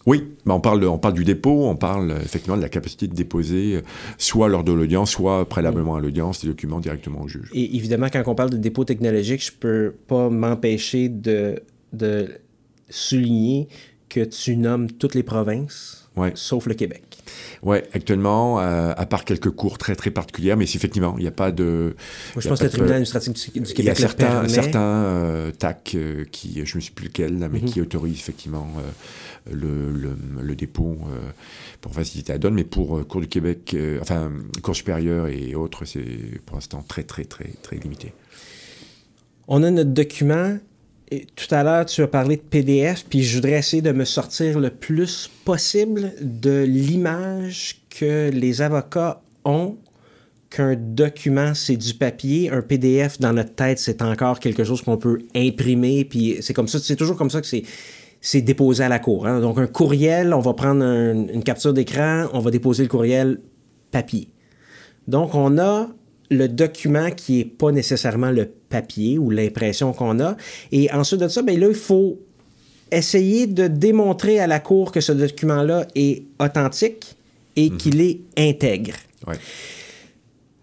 [0.06, 3.16] Oui, mais on parle, on parle du dépôt, on parle effectivement de la capacité de
[3.16, 3.82] déposer
[4.20, 7.50] soit lors de l'audience, soit préalablement à l'audience, des documents directement au juge.
[7.54, 11.60] Et évidemment, quand on parle de dépôt technologique, je peux pas m'empêcher de,
[11.94, 12.30] de
[12.90, 13.68] souligner
[14.10, 16.05] que tu nommes toutes les provinces,
[16.36, 17.04] sauf le Québec.
[17.62, 21.32] Oui, actuellement, euh, à part quelques cours très très particulières, mais effectivement, il n'y a
[21.32, 21.96] pas de.
[22.36, 23.74] Moi, je pense que le tribunal administratif du, Québec.
[23.80, 27.60] Il y a certains, certains euh, TAC euh, qui, je ne sais plus lequel, mais
[27.60, 27.66] mhm.
[27.66, 28.68] qui autorisent effectivement
[29.52, 30.98] le, le, dépôt
[31.82, 36.40] pour faciliter la donne, mais pour cours du Québec, enfin, cours supérieur et autres, c'est
[36.46, 38.14] pour l'instant très très très très limité.
[39.48, 40.58] On a notre document
[41.36, 44.60] tout à l'heure, tu as parlé de PDF, puis je voudrais essayer de me sortir
[44.60, 49.78] le plus possible de l'image que les avocats ont
[50.50, 54.98] qu'un document, c'est du papier, un PDF dans notre tête, c'est encore quelque chose qu'on
[54.98, 57.64] peut imprimer, puis c'est comme ça, c'est toujours comme ça que c'est
[58.22, 59.28] c'est déposé à la cour.
[59.28, 59.40] Hein.
[59.40, 63.40] Donc un courriel, on va prendre une capture d'écran, on va déposer le courriel
[63.92, 64.30] papier.
[65.08, 65.90] Donc on a
[66.32, 70.36] le document qui n'est pas nécessairement le papier ou l'impression qu'on a.
[70.72, 72.20] Et ensuite de ça, bien là, il faut
[72.92, 77.16] essayer de démontrer à la Cour que ce document-là est authentique
[77.56, 77.78] et mhm.
[77.78, 78.96] qu'il est intègre.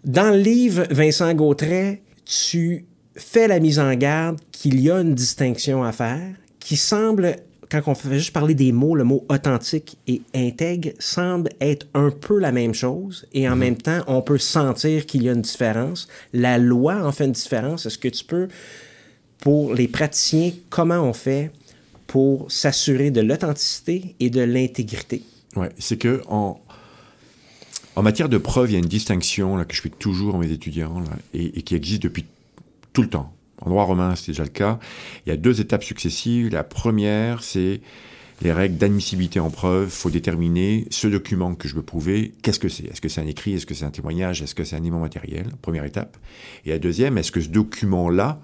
[0.04, 2.84] Dans le livre, Vincent Gautret, tu
[3.16, 7.36] fais la mise en garde qu'il y a une distinction à faire qui semble
[7.80, 12.10] quand on fait juste parler des mots, le mot authentique et intègre semble être un
[12.10, 13.58] peu la même chose et en mhm.
[13.58, 16.08] même temps, on peut sentir qu'il y a une différence.
[16.32, 17.86] La loi en fait une différence.
[17.86, 18.48] Est-ce que tu peux,
[19.38, 21.50] pour les praticiens, comment on fait
[22.06, 25.22] pour s'assurer de l'authenticité et de l'intégrité?
[25.56, 26.60] Oui, c'est que en,
[27.96, 30.38] en matière de preuve, il y a une distinction là, que je fais toujours à
[30.38, 32.26] mes étudiants et qui existe depuis
[32.92, 33.32] tout le temps.
[33.64, 34.78] En droit romain, c'est déjà le cas.
[35.24, 36.50] Il y a deux étapes successives.
[36.50, 37.80] La première, c'est
[38.42, 39.86] les règles d'admissibilité en preuve.
[39.86, 42.84] Il faut déterminer ce document que je veux prouver, qu'est-ce que c'est?
[42.84, 43.54] Est-ce que c'est un écrit?
[43.54, 44.42] Est-ce que c'est un témoignage?
[44.42, 45.46] Est-ce que c'est un élément matériel?
[45.62, 46.16] Première étape.
[46.64, 48.40] Et la deuxième, est-ce que ce document-là,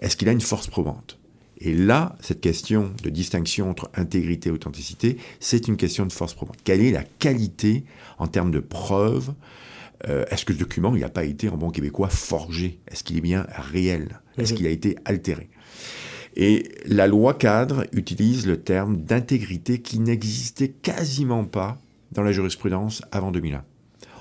[0.00, 1.18] est-ce qu'il a une force probante?
[1.60, 6.32] Et là, cette question de distinction entre intégrité et authenticité, c'est une question de force
[6.32, 6.58] probante.
[6.64, 7.84] Quelle est la qualité
[8.18, 9.34] en termes de preuve?
[10.08, 12.78] Euh, est-ce que ce document, il n'a pas été, en bon québécois, forgé?
[12.86, 14.20] Est-ce qu'il est bien réel?
[14.38, 14.56] Est-ce mhm.
[14.56, 15.48] qu'il a été altéré?
[16.36, 21.78] Et la loi cadre utilise le terme d'intégrité qui n'existait quasiment pas
[22.12, 23.64] dans la jurisprudence avant 2001.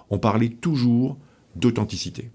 [0.10, 1.18] On parlait toujours
[1.56, 2.32] d'authenticité.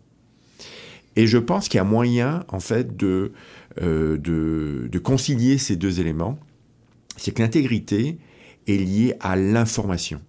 [1.16, 3.32] Et je pense qu'il y a moyen, en fait, de,
[3.80, 6.38] euh, de, de concilier ces deux éléments.
[7.16, 8.18] C'est que l'intégrité
[8.66, 10.20] est liée à l'information.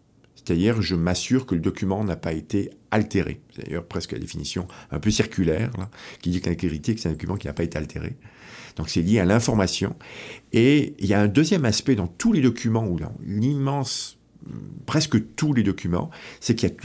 [0.43, 3.41] C'est-à-dire, je m'assure que le document n'a pas été altéré.
[3.55, 5.71] C'est d'ailleurs presque la définition un peu circulaire,
[6.21, 8.17] qui dit que l'intégrité, c'est un document qui n'a pas été altéré.
[8.75, 9.95] Donc c'est lié à l'information.
[10.51, 14.17] Et il y a un deuxième aspect dans tous les documents, ou dans l'immense,
[14.85, 16.75] presque tous les documents, c'est qu'il y a,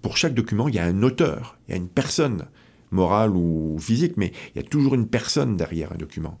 [0.00, 2.46] pour chaque document, il y a un auteur, il y a une personne
[2.90, 6.38] morale ou physique, mais il y a toujours une personne derrière un document.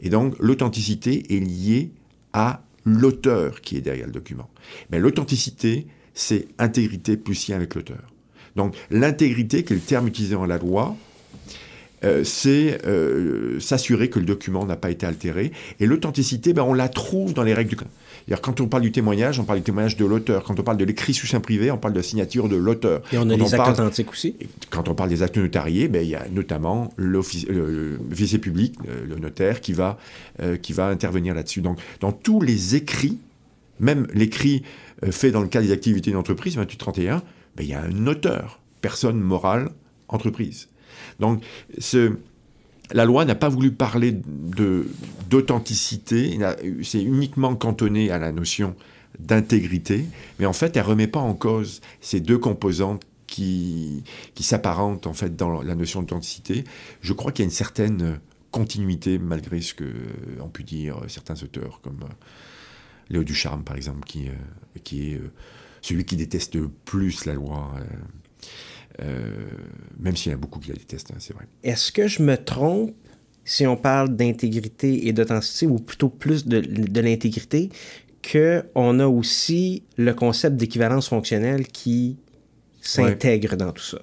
[0.00, 1.92] Et donc l'authenticité est liée
[2.32, 4.50] à l'auteur qui est derrière le document.
[4.90, 8.12] Mais l'authenticité, c'est intégrité plus lien avec l'auteur.
[8.56, 10.96] Donc l'intégrité, qui est le terme utilisé dans la loi,
[12.04, 15.52] euh, c'est euh, s'assurer que le document n'a pas été altéré.
[15.80, 17.88] Et l'authenticité, ben, on la trouve dans les règles du code.
[18.42, 20.44] Quand on parle du témoignage, on parle du témoignage de l'auteur.
[20.44, 23.02] Quand on parle de l'écrit sous sein privé, on parle de la signature de l'auteur.
[23.12, 24.36] Et on a les actes authentiques aussi.
[24.70, 29.16] Quand on parle des actes notariés, ben, il y a notamment l'officier public, euh, le
[29.16, 29.98] notaire, qui va,
[30.62, 31.60] qui va intervenir là-dessus.
[31.60, 33.18] Donc, dans tous les écrits,
[33.80, 37.22] même l'écrit euh, fait dans le cadre des activités d'entreprise, 2831,
[37.56, 39.70] ben, il y a un auteur, personne morale,
[40.08, 40.68] entreprise.
[41.20, 41.42] Donc,
[42.92, 44.14] la loi n'a pas voulu parler
[45.30, 46.38] d'authenticité,
[46.82, 48.76] c'est uniquement cantonné à la notion
[49.18, 50.04] d'intégrité,
[50.38, 54.02] mais en fait, elle remet pas en cause ces deux composantes qui,
[54.34, 56.64] qui s'apparentent en fait dans la notion d'authenticité.
[57.00, 59.84] Je crois qu'il y a une certaine continuité malgré ce que
[60.52, 62.04] pu dire certains auteurs comme
[63.10, 64.32] Léo Ducharme, par exemple, qui, euh,
[64.82, 65.30] qui est euh,
[65.82, 67.74] celui qui déteste le plus la loi.
[69.02, 69.46] Euh,
[69.98, 71.46] même s'il y en a beaucoup qui la détestent, hein, c'est vrai.
[71.62, 72.94] Est-ce que je me trompe
[73.44, 77.70] si on parle d'intégrité et d'authenticité, ou plutôt plus de, de l'intégrité,
[78.30, 82.16] qu'on a aussi le concept d'équivalence fonctionnelle qui
[82.80, 83.98] s'intègre dans tout ça?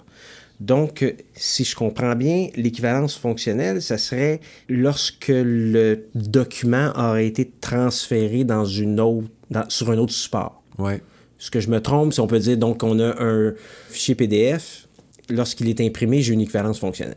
[0.62, 8.43] Donc, si je comprends bien, l'équivalence fonctionnelle, ça serait lorsque le document aurait été transféré
[8.43, 9.28] dans une autre,
[9.69, 10.62] sur un autre support.
[10.78, 11.02] Ouais.
[11.39, 13.54] Ce que je me trompe, si on peut dire, donc, on a un
[13.89, 14.88] fichier PDF,
[15.30, 17.15] lorsqu'il est imprimé, j'ai une équivalence fonctionnelle.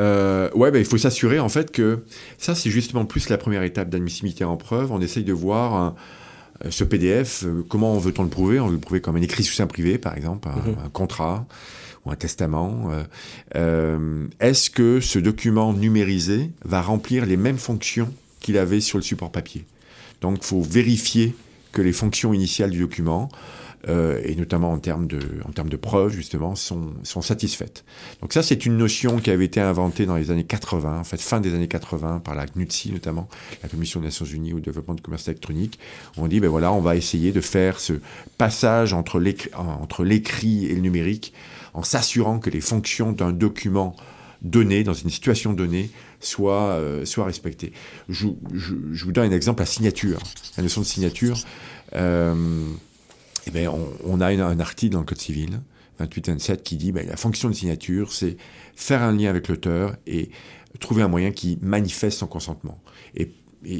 [0.00, 2.04] Euh, ouais, ben, il faut s'assurer en fait que
[2.38, 4.90] ça, c'est justement plus la première étape d'admissibilité en preuve.
[4.92, 5.94] On essaye de voir
[6.64, 8.60] euh, ce PDF, euh, comment veut-on le prouver?
[8.60, 10.90] On veut le prouver comme un écrit sous sein privé, par exemple, un, mhm.
[10.92, 11.46] contrat
[12.06, 12.90] ou un testament.
[13.54, 19.30] Est-ce que ce document numérisé va remplir les mêmes fonctions qu'il avait sur le support
[19.30, 19.64] papier?
[20.20, 21.34] Donc, il faut vérifier
[21.72, 23.28] que les fonctions initiales du document
[23.88, 27.84] euh, et notamment en termes de, en termes de preuves, justement, sont, sont satisfaites.
[28.20, 31.20] Donc ça, c'est une notion qui avait été inventée dans les années 80, en fait,
[31.20, 33.28] fin des années 80, par la CNUTSI notamment,
[33.62, 35.78] la Commission des Nations Unies au développement du commerce électronique.
[36.16, 37.92] On dit, ben voilà, on va essayer de faire ce
[38.38, 41.32] passage entre l'écrit et le numérique
[41.76, 43.94] en s'assurant que les fonctions d'un document
[44.40, 47.04] donné, dans une situation donnée, soient, euh.
[47.04, 50.18] Je, je, je, vous donne un exemple, la signature.
[50.56, 51.36] La notion de signature.
[51.94, 52.64] Euh,
[53.46, 53.70] eh bien,
[54.04, 55.60] on, a un article dans le Code civil,
[56.00, 58.38] 2827, qui dit ben, la fonction de signature, c'est
[58.74, 60.30] faire un lien avec l'auteur et
[60.80, 62.80] trouver un moyen qui manifeste son consentement.
[63.14, 63.32] Et,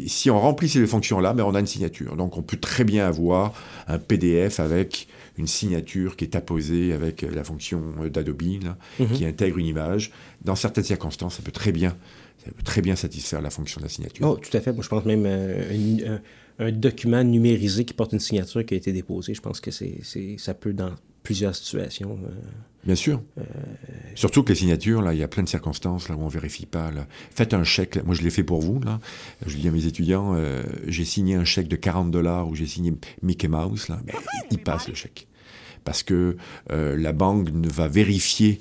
[0.09, 2.17] si on remplit ces deux fonctions-là, ben, on a une signature.
[2.17, 3.53] Donc on peut très bien avoir
[3.87, 5.07] un PDF avec
[5.39, 8.43] une signature qui est apposée avec la fonction d'Adobe,
[8.99, 9.09] mhm.
[9.13, 10.11] qui intègre une image.
[10.43, 11.97] Dans certaines circonstances, ça peut très bien,
[12.45, 14.27] ça peut très bien satisfaire la fonction de la signature.
[14.29, 14.73] Oh, tout à fait.
[14.73, 16.21] Moi, je pense même euh, une,
[16.59, 19.35] un document numérisé qui porte une signature qui a été déposée.
[19.35, 20.01] Je pense que c'est,
[20.39, 20.93] ça peut dans
[21.27, 22.19] plusieurs situations.
[22.25, 22.31] Euh,
[22.85, 23.21] Bien sûr.
[23.37, 23.43] Euh,
[24.15, 26.31] Surtout que les signatures, là, il y a plein de circonstances là, où on ne
[26.31, 26.93] vérifie pas.
[27.35, 27.99] Faites un chèque.
[28.05, 28.79] Moi, je l'ai fait pour vous.
[28.79, 29.01] Là.
[29.45, 32.67] Je dis à mes étudiants, euh, j'ai signé un chèque de 40 dollars où j'ai
[32.67, 33.89] signé Mickey Mouse.
[33.89, 33.99] Là.
[34.07, 34.15] Ben,
[34.53, 35.27] il passe le chèque.
[35.83, 36.37] Parce que
[36.69, 38.61] la banque ne va vérifier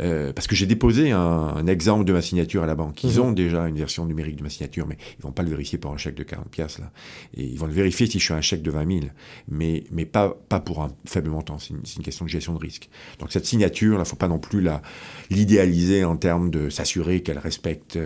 [0.00, 3.02] euh, parce que j'ai déposé un, exemple de ma signature à la banque.
[3.02, 3.20] Ils mhm.
[3.20, 5.92] ont déjà une version numérique de ma signature, mais ils vont pas le vérifier pour
[5.92, 6.90] un chèque de 40 pièces là.
[7.36, 9.06] Et ils vont le vérifier si je suis un chèque de 20 000,
[9.48, 11.58] mais, mais pas, pas pour un faible montant.
[11.58, 12.88] C'est une, question de gestion de risque.
[13.18, 14.82] Donc cette signature, il faut pas non plus la,
[15.30, 17.98] l'idéaliser en termes de s'assurer qu'elle respecte,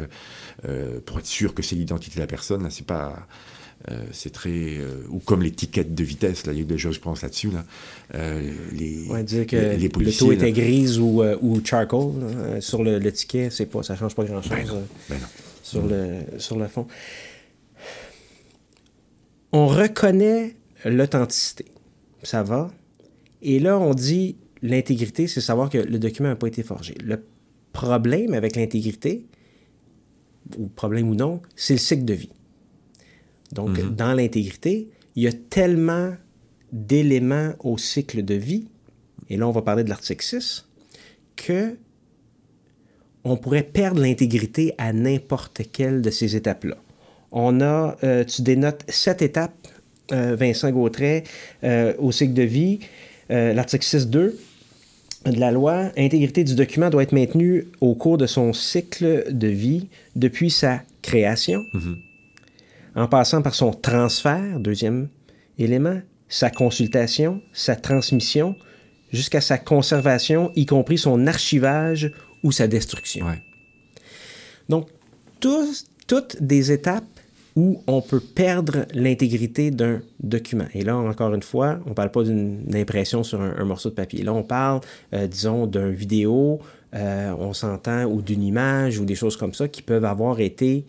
[0.65, 2.63] euh, pour être sûr que c'est l'identité de la personne.
[2.63, 3.27] Là, c'est pas
[3.89, 6.97] euh, c'est très euh, ou comme l'étiquette de vitesse là il y a des choses
[6.97, 7.65] je pense là-dessus là.
[8.15, 12.13] Euh, les ouais, dire que les, le taux était grise ou, ou charcoal
[12.61, 15.17] sur le, ticket c'est pas ça change pas grand chose ben ben
[15.63, 16.87] sur le sur le fond.
[19.53, 21.65] On reconnaît l'authenticité.
[22.23, 22.71] Ça va.
[23.41, 26.97] Et là on dit l'intégrité c'est savoir que le document n'a pas été forgé.
[27.03, 27.25] Le
[27.73, 29.25] problème avec l'intégrité
[30.59, 32.31] ou problème ou non c'est le cycle de vie
[33.53, 33.95] donc, mhm.
[33.95, 36.15] dans l'intégrité, il y a tellement
[36.73, 38.69] d'éléments au cycle de vie,
[39.29, 40.67] et là, on va parler de l'article 6,
[41.37, 41.77] que
[43.23, 46.77] on pourrait perdre l'intégrité à n'importe quelle de ces étapes-là.
[47.33, 49.69] On a, euh, tu dénotes sept étapes,
[50.11, 51.25] euh, Vincent Gautret,
[51.63, 52.81] euh, au cycle de vie.
[53.29, 54.35] L'article 6.2
[55.27, 59.47] de la loi, intégrité du document doit être maintenue au cours de son cycle de
[59.47, 59.87] vie
[60.17, 61.99] depuis sa création, mhm
[62.95, 65.09] en passant par son transfert, deuxième
[65.59, 68.57] élément, sa consultation, sa transmission,
[69.13, 73.27] jusqu'à sa conservation, y compris son archivage ou sa destruction.
[74.69, 74.89] Donc,
[75.41, 77.05] toutes des étapes
[77.57, 80.67] où on peut perdre l'intégrité d'un document.
[80.73, 83.95] Et là, encore une fois, on ne parle pas d'une impression sur un, morceau de
[83.95, 84.23] papier.
[84.23, 84.81] Là, on parle,
[85.13, 86.61] euh, disons, d'un vidéo,
[86.95, 90.85] euh, on s'entend, ou d'une image, ou des choses comme ça qui peuvent avoir été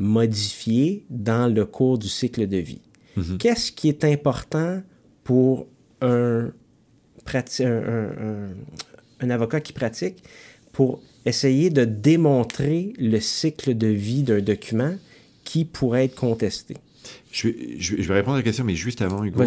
[0.00, 2.80] modifié dans le cours du cycle de vie.
[3.16, 3.38] Mhm.
[3.38, 4.82] Qu'est-ce qui est important
[5.22, 5.66] pour
[6.00, 6.50] un,
[7.60, 10.24] un, avocat qui pratique
[10.72, 14.94] pour essayer de démontrer le cycle de vie d'un document
[15.44, 16.76] qui pourrait être contesté?
[17.30, 19.44] Je vais, je vais, répondre à la question, mais juste avant, Hugo.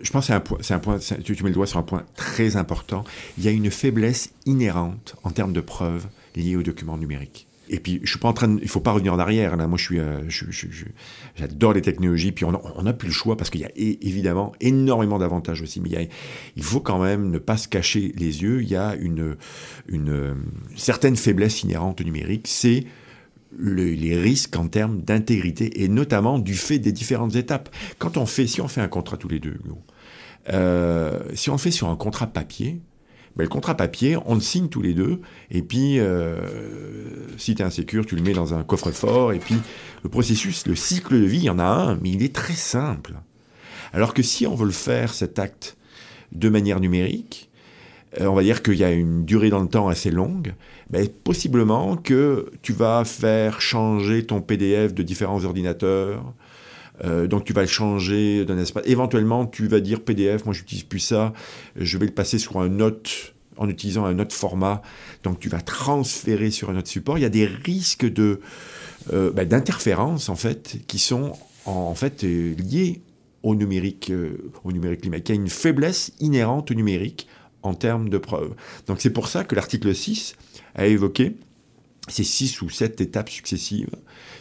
[0.00, 1.80] Je pense que c'est un point, c'est un point tu, tu, mets le doigt sur
[1.80, 3.02] un point très important.
[3.36, 6.06] Il y a une faiblesse inhérente en termes de preuves
[6.36, 7.47] liées aux documents numériques.
[7.68, 9.56] Et puis, je suis pas en train il faut pas revenir en arrière.
[9.56, 10.20] Moi, euh,
[11.36, 12.32] j'adore les technologies.
[12.32, 15.80] Puis, on n'a plus le choix parce qu'il y a évidemment énormément d'avantages aussi.
[15.80, 16.08] Mais
[16.56, 18.62] il, faut quand même ne pas se cacher les yeux.
[18.62, 19.36] Il y a une,
[19.88, 20.36] une,
[20.76, 22.46] certaine faiblesse inhérente au numérique.
[22.48, 22.84] C'est
[23.58, 27.70] les risques en termes d'intégrité et notamment du fait des différentes étapes.
[27.98, 29.58] Quand on fait, si on fait un contrat tous les deux,
[30.50, 32.80] euh, si on le fait sur un contrat papier,
[33.38, 35.20] ben, le contrat papier, on le signe tous les deux,
[35.52, 36.40] et puis euh,
[37.36, 39.54] si tu es insécure, tu le mets dans un coffre-fort, et puis
[40.02, 42.54] le processus, le cycle de vie, il y en a un, mais il est très
[42.54, 43.14] simple.
[43.92, 45.76] Alors que si on veut le faire, cet acte,
[46.32, 47.48] de manière numérique,
[48.20, 50.54] euh, on va dire qu'il y a une durée dans le temps assez longue,
[50.90, 56.34] ben, possiblement que tu vas faire changer ton PDF de différents ordinateurs,
[57.04, 58.82] euh, donc tu vas le changer d'un espace.
[58.86, 61.32] Éventuellement, tu vas dire PDF, moi j'utilise plus ça,
[61.76, 63.10] je vais le passer sur un autre
[63.56, 64.82] en utilisant un autre format.
[65.22, 67.18] Donc tu vas transférer sur un autre support.
[67.18, 68.40] Il y a des risques de
[69.12, 71.32] euh, ben, d'interférences en fait qui sont
[71.64, 73.02] en, fait euh, liés
[73.42, 74.12] au numérique,
[74.64, 75.28] au numérique climatique.
[75.28, 77.28] Il y a une faiblesse inhérente au numérique
[77.62, 78.54] en termes de preuves.
[78.86, 80.36] Donc c'est pour ça que l'article 6
[80.74, 81.36] a évoqué
[82.08, 83.90] ces six ou sept étapes successives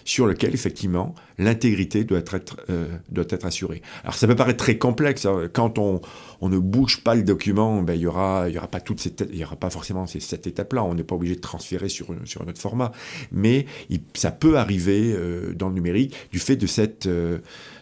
[0.07, 3.81] sur lesquelles, effectivement, l'intégrité doit être, euh, doit être assurée.
[4.03, 5.25] Alors, ça peut paraître très complexe.
[5.25, 5.49] Hein.
[5.51, 5.99] Quand on,
[6.39, 9.13] on, ne bouge pas le document, ben, il n'y aura, y aura, pas toutes ces
[9.29, 10.85] il y aura pas forcément ces sept étapes-là.
[10.85, 12.93] On n'est pas obligé de transférer sur, sur un autre format.
[13.33, 13.65] Mais
[14.13, 17.39] ça peut arriver euh, dans le numérique du fait de cette, euh,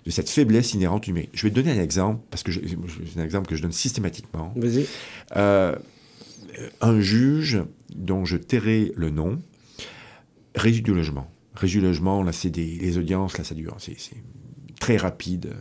[0.07, 1.29] de cette faiblesse inhérente numérique.
[1.33, 4.51] Je vais te donner un exemple, parce que c'est un exemple que je donne systématiquement.
[4.55, 4.87] Vas-y.
[6.81, 7.61] un juge
[7.93, 9.37] dont je tairai le nom,
[10.55, 11.29] Régie du logement.
[11.55, 13.95] Régie logement, là, c'est des les audiences, là, ça dure, c'est
[14.79, 15.53] très rapide.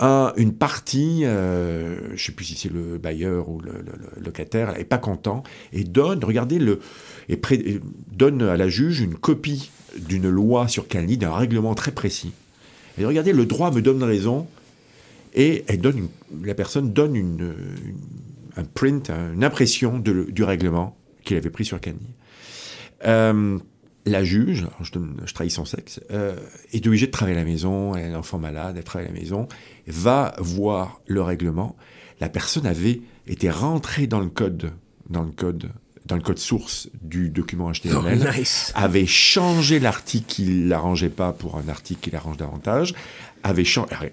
[0.00, 3.84] Un, une partie, euh, je ne sais plus si c'est le bailleur ou le,
[4.20, 6.80] locataire, elle n'est pas content et donne, regardez, le,
[8.10, 12.32] donne à la juge une copie d'une loi sur Canly, d'un règlement très précis.
[12.98, 14.48] Et regardez, le droit me donne raison
[15.32, 15.64] et
[16.44, 17.54] la personne donne
[18.56, 21.98] un print, une impression du règlement qu'il avait pris sur Canly.
[23.06, 23.58] Euh,
[24.06, 26.36] la juge, je, je, trahis son sexe, euh,
[26.72, 29.12] est obligée de travailler à la maison, elle a un enfant malade, elle travaille à
[29.12, 29.48] la maison,
[29.86, 31.76] va voir le règlement.
[32.20, 34.72] La personne avait été rentrée dans le code,
[35.08, 35.70] dans le code,
[36.06, 38.30] dans le code source du document HTML,
[38.74, 42.94] avait changé l'article qui l'arrangeait pas pour un article qui l'arrange davantage,
[43.42, 43.64] avait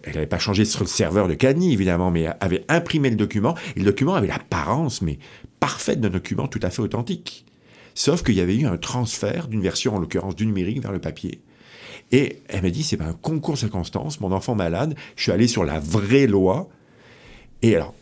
[0.04, 3.56] elle n'avait pas changé sur le serveur de Cani évidemment, mais avait imprimé le document
[3.76, 5.20] et le document avait l'apparence mais
[5.60, 7.46] parfaite d'un document tout à fait authentique.
[7.94, 11.00] Sauf qu'il y avait eu un transfert d'une version, en l'occurrence du numérique, vers le
[11.00, 11.42] papier.
[12.12, 15.32] Et elle m'a dit, c'est pas un concours de circonstances, mon enfant malade, je suis
[15.32, 16.70] allé sur la vraie loi.
[17.62, 17.94] Et alors,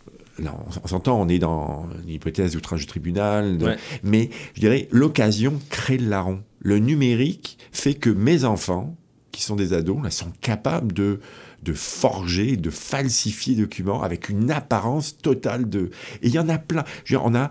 [0.84, 6.10] on s'entend, on est dans l'hypothèse d'outrage du tribunal, mais je dirais, l'occasion crée le
[6.10, 6.41] larron.
[6.60, 8.95] Le numérique fait que mes enfants,
[9.32, 11.19] qui sont des ados, là, sont capables de
[11.63, 15.89] de forger, de falsifier documents avec une apparence totale de...
[16.22, 16.84] Et il y en a plein.
[17.22, 17.50] On a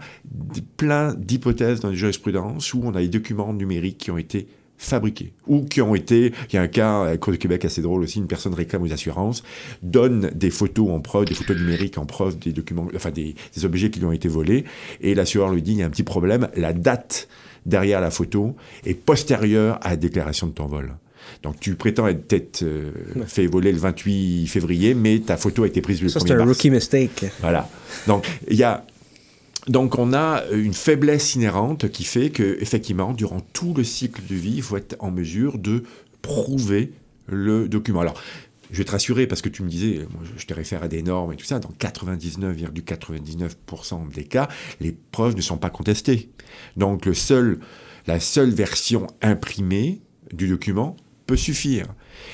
[0.76, 5.32] plein d'hypothèses dans les jurisprudences où on a des documents numériques qui ont été fabriqués
[5.46, 7.82] ou qui ont été, il y a un cas à la Cour du Québec assez
[7.82, 9.42] drôle aussi, une personne réclame aux assurances,
[9.82, 13.64] donne des photos en preuve, des photos numériques en preuve des documents, enfin des, des
[13.64, 14.64] objets qui lui ont été volés,
[15.00, 17.28] et l'assureur lui dit il y a un petit problème, la date
[17.66, 18.54] derrière la photo
[18.86, 20.94] est postérieure à la déclaration de ton vol.
[21.42, 22.90] Donc tu prétends être euh,
[23.26, 26.44] fait voler le 28 février, mais ta photo a été prise le Ça, c'est un
[26.44, 27.26] rookie mistake.
[27.40, 27.68] Voilà.
[28.06, 28.84] Donc il y a
[29.68, 34.34] donc on a une faiblesse inhérente qui fait que effectivement durant tout le cycle de
[34.34, 35.84] vie, il faut être en mesure de
[36.22, 36.92] prouver
[37.26, 38.00] le document.
[38.00, 38.20] Alors
[38.70, 41.02] je vais te rassurer parce que tu me disais, moi, je te réfère à des
[41.02, 44.48] normes et tout ça, dans 99,99% des cas,
[44.80, 46.28] les preuves ne sont pas contestées.
[46.76, 47.60] Donc le seul,
[48.06, 50.96] la seule version imprimée du document
[51.28, 51.86] peut suffire.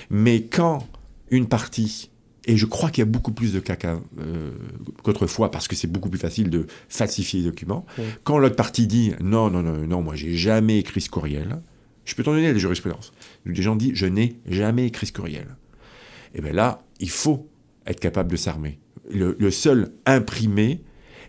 [0.09, 0.89] Mais quand
[1.31, 2.11] une partie,
[2.47, 3.77] et je crois qu'il y a beaucoup plus de cas
[4.21, 4.53] euh,
[5.03, 7.85] qu'autrefois, parce que c'est beaucoup plus facile de falsifier les documents,
[8.23, 11.61] quand l'autre partie dit non, non, non, non, moi j'ai jamais écrit ce courriel,
[12.05, 13.13] je peux t'en donner des jurisprudences.
[13.45, 15.57] Des gens disent je n'ai jamais écrit ce courriel.
[16.35, 17.49] Et bien là, il faut
[17.87, 18.79] être capable de s'armer.
[19.11, 20.81] le seul imprimé,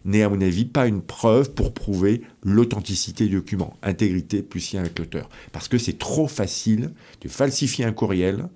[0.06, 4.82] n'est à mon avis pas une preuve pour prouver l'authenticité du document, intégrité plus lien
[4.82, 5.30] avec l'auteur.
[5.52, 6.92] Parce que c'est trop facile
[7.22, 8.48] de falsifier un courriel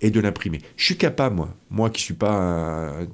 [0.00, 0.60] et de l'imprimer.
[0.76, 3.06] Je suis capable, moi, moi qui ne suis pas un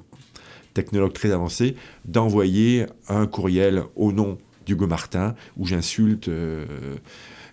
[0.73, 6.65] technologue très avancé, d'envoyer un courriel au nom d'Hugo Martin où j'insulte euh,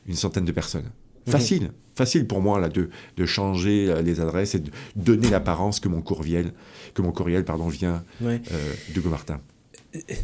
[0.07, 0.91] une centaine de personnes.
[1.27, 1.33] Mhm.
[1.33, 5.81] Facile, facile pour moi là, de, de, changer euh, les adresses et de donner l'apparence
[5.81, 6.53] que mon courriel,
[6.95, 8.39] que mon courriel pardon, vient euh,
[8.95, 9.41] d'Hugo Martin.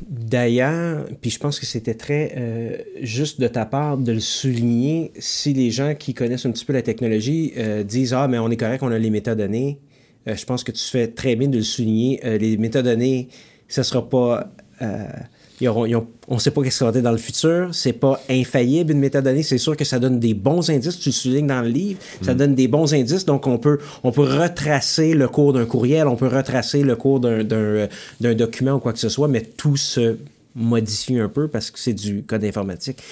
[0.08, 5.12] D'ailleurs, puis je pense que c'était très euh, juste de ta part de le souligner
[5.18, 8.48] si les gens qui connaissent un petit peu la technologie euh, disent Ah, mais on
[8.48, 9.80] est correct, on a les métadonnées.
[10.28, 12.20] Euh, je pense que tu fais très bien de le souligner.
[12.38, 13.28] les métadonnées,
[13.66, 14.52] ça ne sera pas
[15.62, 17.70] on ne sait pas ce qui va être dans le futur.
[17.72, 19.42] C'est pas infaillible une métadonnée.
[19.42, 20.98] C'est sûr que ça donne des bons indices.
[20.98, 22.00] Tu le soulignes dans le livre.
[22.22, 22.36] Ça mm.
[22.36, 23.24] donne des bons indices.
[23.24, 27.20] Donc, on peut, on peut retracer le cours d'un courriel, on peut retracer le cours
[27.20, 27.88] d'un
[28.20, 30.16] document ou quoi que ce soit, mais tout se
[30.54, 33.02] modifié un peu parce que c'est du code informatique.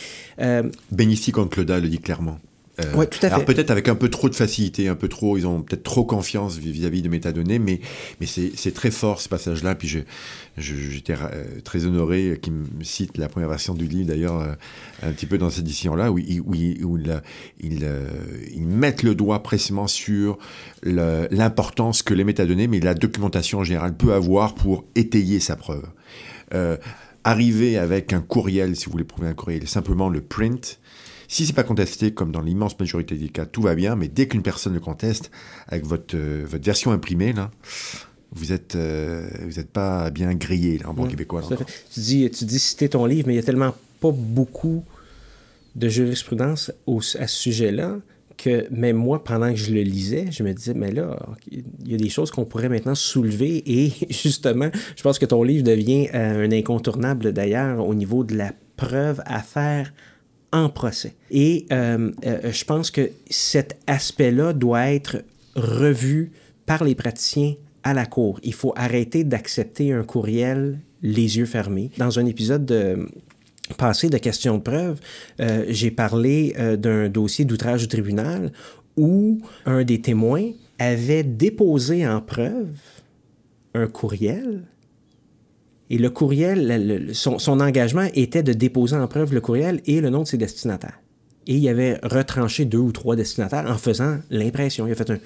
[0.40, 2.38] Euh, Benici contre Cloda le dit clairement.
[2.80, 3.34] Euh, oui, tout à fait.
[3.34, 6.04] Alors peut-être avec un peu trop de facilité, un peu trop, ils ont peut-être trop
[6.04, 7.80] confiance vis-à-vis de métadonnées, mais,
[8.20, 9.76] mais c'est très fort ce passage-là.
[9.76, 10.04] Puis
[10.56, 14.54] j'étais euh, très honoré qu'il me cite la première version du livre, d'ailleurs, euh,
[15.02, 16.98] un petit peu dans cette édition-là, où, où, où,
[17.62, 20.38] ils mettent le doigt précisément sur
[20.82, 25.86] l'importance que les métadonnées, mais la documentation en général peut avoir pour étayer sa preuve.
[27.22, 30.80] arriver avec un courriel, si vous voulez prouver un courriel, simplement le print,
[31.28, 34.28] si c'est pas contesté, comme dans l'immense majorité des cas, tout va bien, mais dès
[34.28, 35.30] qu'une personne le conteste,
[35.68, 37.50] avec votre, euh, votre version imprimée, là,
[38.32, 41.42] vous êtes euh, vous êtes pas bien grillé en bon québécois.
[41.92, 44.84] tu dis tu dis citer ton livre, mais il y a tellement pas beaucoup
[45.76, 46.72] de jurisprudence
[47.18, 47.98] à ce sujet-là
[48.36, 51.16] que même moi, pendant que je le lisais, je me disais, mais là,
[51.50, 55.42] il y a des choses qu'on pourrait maintenant soulever et justement, je pense que ton
[55.42, 59.92] livre devient euh, un incontournable d'ailleurs au niveau de la preuve à faire
[60.54, 61.14] en procès.
[61.30, 65.24] Et euh, euh, je pense que cet aspect-là doit être
[65.56, 66.30] revu
[66.64, 68.40] par les praticiens à la cour.
[68.42, 71.90] Il faut arrêter d'accepter un courriel les yeux fermés.
[71.98, 73.08] Dans un épisode de
[73.76, 75.00] passé de questions de preuve,
[75.40, 78.52] euh, j'ai parlé d'un dossier d'outrage du tribunal
[78.96, 82.78] où un des témoins avait déposé en preuve
[83.74, 84.62] un courriel
[85.94, 90.22] et le courriel, son, engagement était de déposer en preuve le courriel et le nom
[90.22, 90.98] de ses destinataires.
[91.46, 94.88] Et il avait retranché deux ou trois destinataires en faisant l'impression.
[94.88, 95.18] Il a fait un,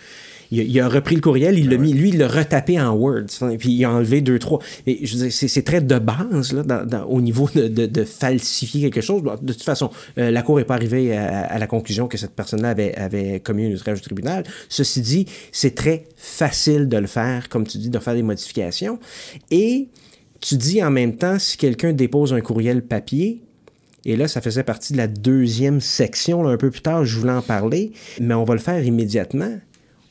[0.50, 3.72] il a, repris le courriel, il l'a mis, lui, il l'a retapé en Word, puis
[3.72, 4.58] il a enlevé deux, trois.
[4.86, 9.22] Et je veux c'est très de base, là, au niveau de, falsifier quelque chose.
[9.40, 9.88] De toute façon,
[10.18, 13.64] euh, la Cour n'est pas arrivée à, la conclusion que cette personne-là avait, avait commis
[13.64, 14.44] un outrage au tribunal.
[14.68, 18.98] Ceci dit, c'est très facile de le faire, comme tu dis, de faire des modifications.
[19.50, 19.88] Et
[20.41, 23.41] tu dis en même temps, si quelqu'un dépose un courriel papier,
[24.05, 27.32] et là, ça faisait partie de la deuxième section, un peu plus tard, je voulais
[27.32, 29.59] en parler, mais on va le faire immédiatement.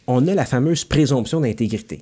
[0.06, 2.02] On a la fameuse présomption d'intégrité.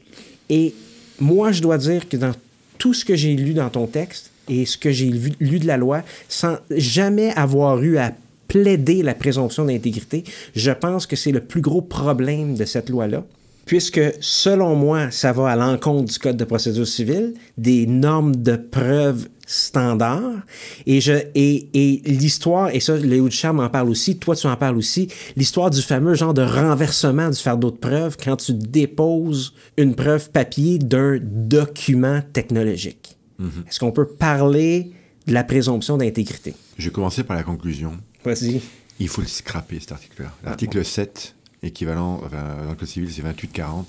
[0.49, 0.73] Et
[1.19, 2.33] moi, je dois dire que dans
[2.77, 5.09] tout ce que j'ai lu dans ton texte et ce que j'ai
[5.39, 8.13] lu de la loi, sans jamais avoir eu à
[8.47, 10.23] plaider la présomption d'intégrité,
[10.55, 13.23] je pense que c'est le plus gros problème de cette loi-là
[13.65, 18.55] puisque selon moi, ça va à l'encontre du Code de procédure civile, des normes de
[18.55, 20.43] preuve standards.
[20.85, 24.55] Et, je, et, et l'histoire, et ça, Léo Ducharme en parle aussi, toi tu en
[24.55, 29.53] parles aussi, l'histoire du fameux genre de renversement du fardeau de preuve quand tu déposes
[29.77, 33.17] une preuve papier d'un document technologique.
[33.39, 33.67] Mm-hmm.
[33.67, 34.91] Est-ce qu'on peut parler
[35.27, 36.53] de la présomption d'intégrité?
[36.77, 37.93] Je vais commencer par la conclusion.
[38.23, 38.61] Vas-y.
[38.99, 40.31] Il faut le scraper, cet article-là.
[40.43, 41.34] L'article 7
[41.65, 43.85] équivalent, dans le code civil, c'est 28-40.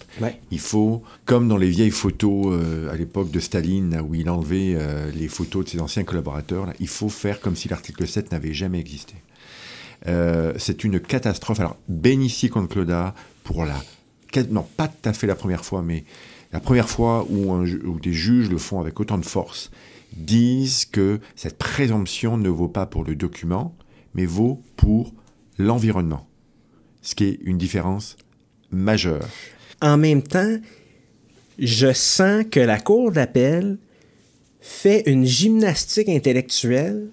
[0.50, 4.74] Il faut, comme dans les vieilles photos euh, à l'époque de Staline, où il enlevait
[4.74, 8.54] euh, les photos de ses anciens collaborateurs, il faut faire comme si l'article 7 n'avait
[8.54, 9.14] jamais existé.
[10.06, 11.60] Euh, c'est une catastrophe.
[11.60, 13.14] Alors, bénitier contre Clauda,
[13.44, 13.76] pour la.
[14.50, 16.04] Non, pas tout à fait la première fois, mais
[16.52, 19.70] la première fois où, où des juges le font avec autant de force,
[20.14, 23.74] disent que cette présomption ne vaut pas pour le document,
[24.14, 25.14] mais vaut pour
[25.58, 26.26] l'environnement
[27.07, 28.16] ce qui est une différence
[28.72, 29.28] majeure.
[29.80, 30.57] En même temps,
[31.59, 33.78] je sens que la Cour d'appel
[34.61, 37.07] fait une gymnastique intellectuelle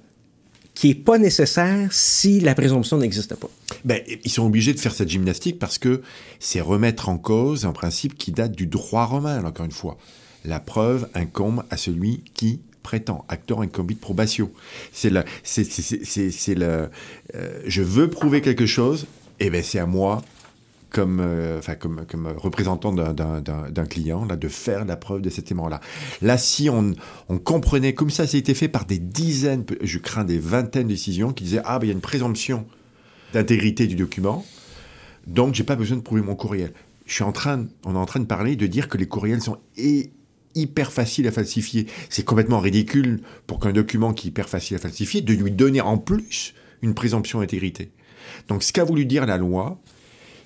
[0.73, 3.49] qui n'est pas nécessaire si la présomption n'existe pas.
[3.85, 6.01] Ben, ils sont obligés de faire cette gymnastique parce que
[6.39, 9.99] c'est remettre en cause un principe qui date du droit romain, encore une fois.
[10.43, 14.51] La preuve incombe à celui qui prétend, acteur incombit probatio.
[14.91, 16.89] C'est le, c'est, le,
[17.35, 19.05] euh, je veux prouver quelque chose,
[19.39, 20.21] eh bien, c'est à moi,
[20.89, 25.81] comme, euh, comme, comme représentant d'un client, là, de faire la preuve de cet élément-là.
[26.21, 26.93] Là, si on,
[27.29, 30.83] on, comprenait, comme ça, ça a été fait par des dizaines, je crains des vingtaines
[30.83, 32.65] de décisions qui disaient Ah, ben, il y a une présomption
[33.33, 34.45] d'intégrité du document,
[35.25, 36.71] donc j'ai pas besoin de prouver mon courriel.
[37.05, 39.41] Je suis en train, on est en train de parler, de dire que les courriels
[39.41, 39.57] sont
[40.55, 41.87] hyper faciles à falsifier.
[42.09, 45.81] C'est complètement ridicule pour qu'un document qui est hyper facile à falsifier, de lui donner
[45.81, 47.91] en plus une présomption d'intégrité.
[48.47, 49.79] Donc, ce qu'a voulu dire la loi,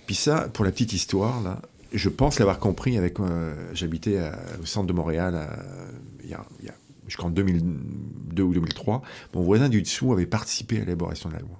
[0.06, 1.62] puis ça, pour la petite histoire, là,
[1.94, 3.20] je pense l'avoir compris avec.
[3.20, 4.20] Euh, j'habitais
[4.62, 5.92] au centre de Montréal euh,
[6.24, 6.74] il y a,
[7.08, 9.02] je crois en 2002 ou 2003.
[9.34, 11.60] Mon voisin du dessous avait participé à l'élaboration de la loi.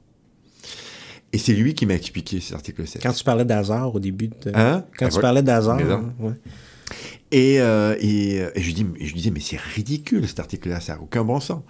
[1.34, 3.02] Et c'est lui qui m'a expliqué cet article 7.
[3.02, 4.52] Quand tu parlais d'hasard au début de...
[4.54, 4.86] Hein?
[4.98, 5.80] Quand tu parlais d'hasard.
[6.20, 6.34] Ouais.
[7.32, 11.02] Et, euh, et, et, je, dis, je disais, mais c'est ridicule cet article-là, ça n'a
[11.02, 11.62] aucun bon sens.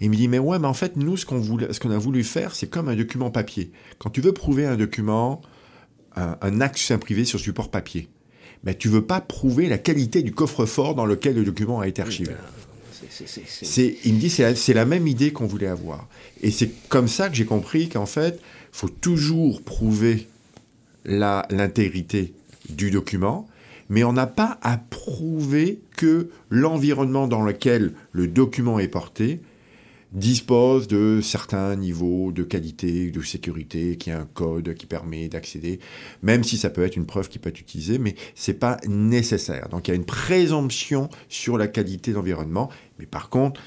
[0.00, 2.54] Et il me dit, mais ouais, mais en fait, nous, ce qu'on a voulu faire,
[2.54, 3.70] c'est comme un document papier.
[3.98, 5.42] Quand tu veux prouver un document,
[6.16, 8.08] un, un acte privé sur support papier,
[8.64, 12.02] mais tu veux pas prouver la qualité du coffre-fort dans lequel le document a été
[12.02, 12.32] archivé.
[13.08, 16.08] C'est, il me dit c'est, c'est la même idée qu'on voulait avoir.
[16.42, 18.40] Et c'est comme ça que j'ai compris qu'en fait,
[18.72, 20.28] il faut toujours prouver
[21.04, 22.34] la, l'intégrité
[22.68, 23.48] du document,
[23.88, 29.40] mais on n'a pas à prouver que l'environnement dans lequel le document est porté
[30.12, 35.78] dispose de certains niveaux de qualité, de sécurité, qui a un code qui permet d'accéder,
[36.22, 39.68] même si ça peut être une preuve qui peut être utilisée, mais c'est pas nécessaire.
[39.68, 43.60] Donc il y a une présomption sur la qualité d'environnement, mais par contre,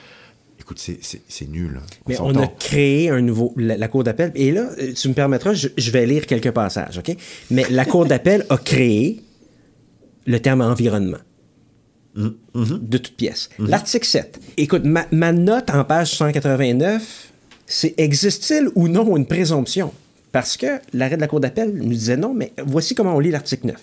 [0.59, 1.79] écoute, c'est nul.
[1.81, 1.85] Hein.
[2.05, 5.13] On mais on a créé un nouveau, la, Cour d'appel, et là, euh, tu me
[5.13, 7.15] permettras, je, je, vais lire quelques passages, OK?
[7.51, 9.21] Mais la Cour d'appel a créé
[10.25, 11.19] le terme environnement.
[12.15, 12.87] Mm-hmm.
[12.87, 13.49] de toute pièce.
[13.57, 13.69] Mm-hmm.
[13.69, 14.39] L'article 7.
[14.57, 17.31] Écoute, ma, note en page 189,
[17.65, 19.91] c'est existe-t-il ou non une présomption?
[20.31, 23.31] Parce que l'arrêt de la Cour d'appel nous disait non, mais voici comment on lit
[23.31, 23.75] l'article 9.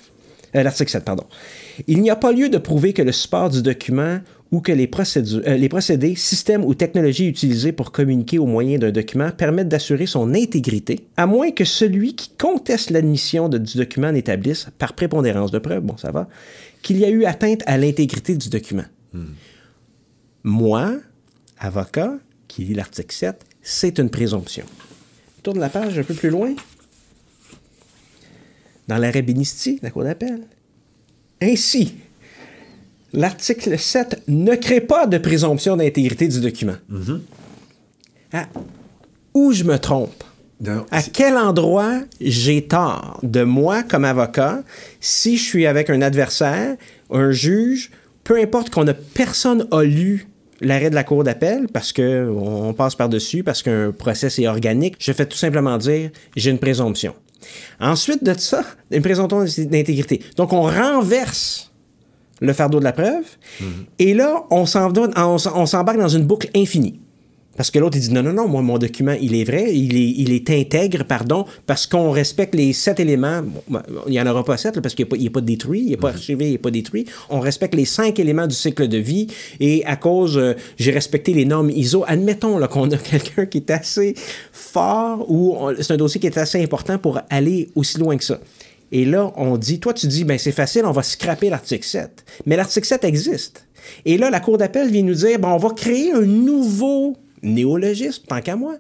[0.57, 1.25] Euh, l'article 7, pardon.
[1.87, 4.21] Il n'y a pas lieu de prouver que le support du document
[4.53, 8.79] ou que les, procédures, euh, les procédés, systèmes ou technologies utilisés pour communiquer au moyen
[8.79, 14.11] d'un document permettent d'assurer son intégrité, à moins que celui qui conteste l'admission du document
[14.11, 16.29] n'établisse, par prépondérance de preuve, bon, ça va,
[16.83, 18.85] qu'il y a eu atteinte à l'intégrité du document.
[20.43, 20.99] Moi,
[21.59, 22.15] avocat,
[22.49, 24.65] qui lit l'article 7, c'est une présomption.
[25.43, 26.55] Tourne la page un peu plus loin.
[28.89, 30.41] Dans l'arrêt Benisti, la Cour d'appel.
[31.41, 31.95] Ainsi,
[33.13, 36.77] l'article 7 ne crée pas de présomption d'intégrité du document.
[36.91, 37.21] Mm-hmm.
[38.33, 38.49] Ah,
[39.35, 40.25] où je me trompe?
[40.91, 43.19] À quel endroit j'ai tort?
[43.23, 44.63] De moi comme avocat
[45.01, 46.77] si je suis avec un adversaire,
[47.11, 47.91] un juge,
[48.25, 50.27] peu importe qu'on a personne a lu
[50.61, 54.97] l'arrêt de la cour d'appel parce que on passe par-dessus parce qu'un procès est organique,
[54.99, 57.15] je fais tout simplement dire j'ai une présomption.
[57.81, 60.21] Ensuite de ça, une présomption d'intégrité.
[60.37, 61.73] Donc on renverse
[62.41, 63.25] le fardeau de la preuve
[63.61, 63.65] mm-hmm.
[63.99, 67.00] et là on s'embarque dans une boucle infinie.
[67.61, 69.95] Parce que l'autre, il dit non, non, non, moi, mon document, il est vrai, il
[69.95, 73.43] est, il est intègre, pardon, parce qu'on respecte les sept éléments.
[73.69, 75.99] Ben, il n'y en aura pas sept, parce qu'il n'est pas, pas, détruit, il n'est
[75.99, 77.05] pas archivé, il n'est pas détruit.
[77.29, 79.27] On respecte les cinq éléments du cycle de vie,
[79.61, 82.03] et à cause, euh, j'ai respecté les normes ISO.
[82.07, 84.15] Admettons qu'on a quelqu'un qui est assez
[84.53, 88.41] fort, ou c'est un dossier qui est assez important pour aller aussi loin que ça.
[88.91, 92.25] Et là, on dit, toi, tu dis, ben c'est facile, on va scraper l'article 7.
[92.47, 93.67] Mais l'article 7 existe.
[94.07, 98.27] Et là, la Cour d'appel vient nous dire, ben, on va créer un nouveau néologiste,
[98.27, 98.77] tant qu'à moi,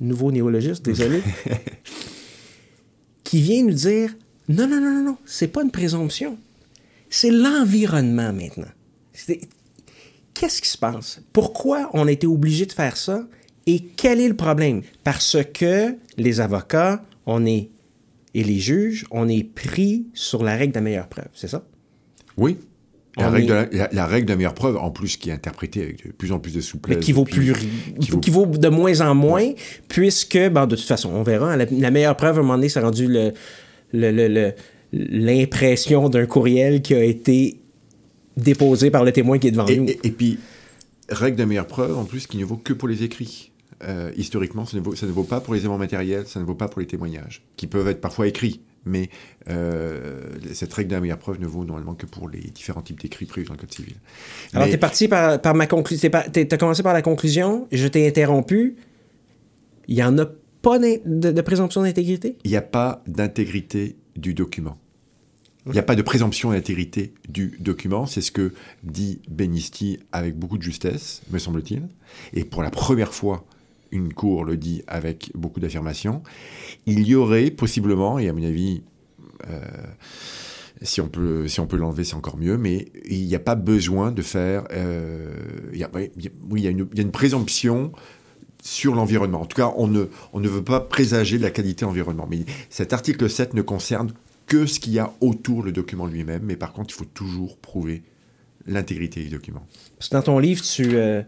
[0.00, 1.22] nouveau néologiste, désolé,
[3.24, 4.14] qui vient nous dire
[4.48, 6.38] non, non, non, non, non, c'est pas une présomption.
[7.10, 8.68] C'est l'environnement maintenant.
[10.34, 11.20] Qu'est-ce qui se passe?
[11.32, 13.26] Pourquoi on a été obligé de faire ça?
[13.66, 14.82] Et quel est le problème?
[15.02, 17.70] Parce que les avocats, on est,
[18.34, 21.66] et les juges, on est pris sur la règle de la meilleure preuve, c'est ça?
[22.36, 22.58] Oui,
[23.16, 26.12] la règle, de la, règle, de meilleure preuve, en plus, qui est interprétée avec de
[26.12, 26.96] plus en plus de souplesse.
[26.96, 27.54] Mais qui vaut, plus,
[28.20, 28.44] qui, vaut...
[28.46, 29.52] de moins en moins,
[29.88, 31.56] puisque, ben, de toute façon, on verra.
[31.56, 33.08] La, meilleure preuve, à un moment donné, ça a rendu
[34.92, 37.60] l'impression d'un courriel qui a été
[38.36, 39.86] déposé par le témoin qui est devant nous.
[40.02, 40.38] Et, puis,
[41.08, 43.50] règle de meilleure preuve, en plus, qui ne vaut que pour les écrits.
[43.82, 46.44] Euh, historiquement, ça ne, vaut, ça ne vaut pas pour les éléments matériels, ça ne
[46.44, 49.10] vaut pas pour les témoignages, qui peuvent être parfois écrits mais
[49.48, 53.00] euh, cette règle de la meilleure preuve ne vaut normalement que pour les différents types
[53.00, 53.96] d'écrits prévus dans le Code civil.
[54.54, 56.10] Alors, tu es parti par, par ma conclusion.
[56.32, 58.76] Tu as commencé par la conclusion, je t'ai interrompu.
[59.88, 60.26] Il n'y en a
[60.62, 62.36] pas de, présomption d'intégrité?
[62.44, 64.78] Il n'y a pas d'intégrité du document.
[65.66, 68.06] Il n'y a pas de présomption d'intégrité du document.
[68.06, 68.52] C'est ce que
[68.84, 71.82] dit Benisti avec beaucoup de justesse, me semble-t-il.
[72.34, 73.44] Et pour la première fois
[73.96, 76.22] une cour le dit avec beaucoup d'affirmation,
[76.86, 78.82] il y aurait possiblement, et à mon avis,
[79.48, 79.60] euh,
[80.82, 84.12] si on peut, si peut l'enlever, c'est encore mieux, mais il n'y a pas besoin
[84.12, 84.64] de faire.
[84.70, 86.10] Oui,
[86.54, 87.92] il y, a une, présomption
[88.62, 89.40] sur l'environnement.
[89.40, 92.26] En tout cas, on ne, veut pas présager de la qualité environnement.
[92.28, 94.12] Mais cet article 7 ne concerne
[94.46, 97.56] que ce qu'il y a autour le document lui-même, mais par contre, il faut toujours
[97.56, 98.02] prouver
[98.66, 99.64] l'intégrité du document.
[99.98, 101.22] Parce que dans ton livre, tu, euh,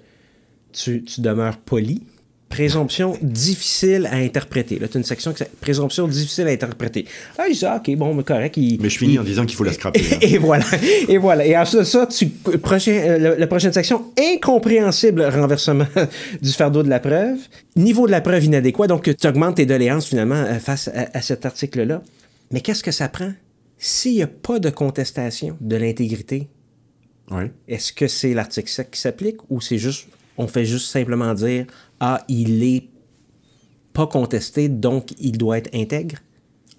[1.19, 2.03] demeures poli,
[2.49, 4.79] présomption difficile à interpréter.
[4.79, 7.05] Là, tu as une section qui présomption difficile à interpréter.
[7.37, 8.57] Ah, je dis, ah, OK, bon, mais correct.
[8.57, 10.01] mais je finis en disant qu'il faut la scraper.
[10.09, 10.19] Hein.
[10.23, 10.65] Et, voilà.
[11.09, 11.45] Et voilà.
[11.45, 15.87] Et ensuite de ça, tu, prochain, euh, la, prochaine section, incompréhensible renversement
[16.43, 17.39] du fardeau de la preuve.
[17.77, 18.87] Niveau de la preuve inadéquat.
[18.87, 22.03] Donc, tu augmentes tes doléances, finalement, euh, face à, cet article-là.
[22.53, 23.33] Mais qu'est-ce que ça prend?
[23.77, 26.49] S'il n'y a pas de contestation de l'intégrité,
[27.31, 27.45] oui.
[27.69, 31.67] est-ce que c'est l'article 7 qui s'applique ou c'est juste, on fait juste simplement dire
[32.01, 32.89] ah, il est
[33.93, 36.19] pas contesté, donc il doit être intègre?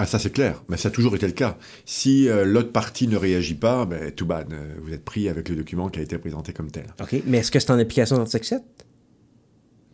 [0.01, 1.57] Ah, ça c'est clair, mais ça a toujours été le cas.
[1.84, 5.49] Si euh, l'autre partie ne réagit pas, ben, tout bad, euh, vous êtes pris avec
[5.49, 6.86] le document qui a été présenté comme tel.
[7.01, 8.63] OK, mais est-ce que c'est en application d'article 7?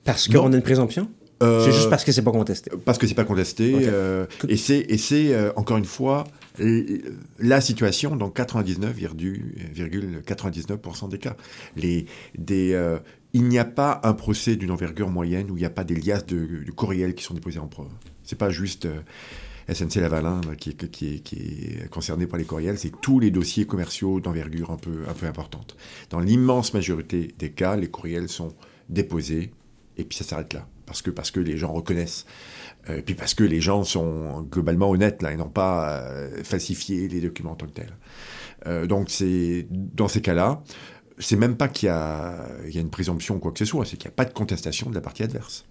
[0.03, 1.09] Parce qu'on a une présomption?
[1.41, 2.69] Euh, C'est juste parce que c'est pas contesté.
[2.86, 3.89] Parce que c'est pas contesté.
[4.47, 6.26] Et c'est, et c'est encore une fois,
[7.39, 11.36] la situation dans 99,99% des cas.
[11.76, 12.05] Les,
[12.38, 12.80] des,
[13.36, 15.95] il n'y a pas un procès d'une envergure moyenne où il n'y a pas des
[15.95, 17.91] liasses de, courriels qui sont déposés en preuve.
[18.23, 19.01] C'est pas juste euh,
[19.73, 24.71] SNC Lavalin là, qui, est, concerné par les courriels, c'est tous les dossiers commerciaux d'envergure
[24.71, 25.75] un peu, un peu importante.
[26.11, 28.53] Dans l'immense majorité des cas, les courriels sont
[28.88, 29.51] déposés
[29.97, 30.65] et puis ça s'arrête là.
[30.86, 32.25] Parce que, parce que les gens reconnaissent.
[32.89, 36.43] Euh, et puis parce que les gens sont globalement honnêtes, là, ils n'ont pas euh,
[36.43, 37.97] falsifié les documents en tant que tels.
[38.67, 40.63] Euh, donc, c'est dans ces cas-là,
[41.18, 43.97] c'est même pas qu'il y y a une présomption ou quoi que ce soit, c'est
[43.97, 45.66] qu'il n'y a pas de contestation de la partie adverse.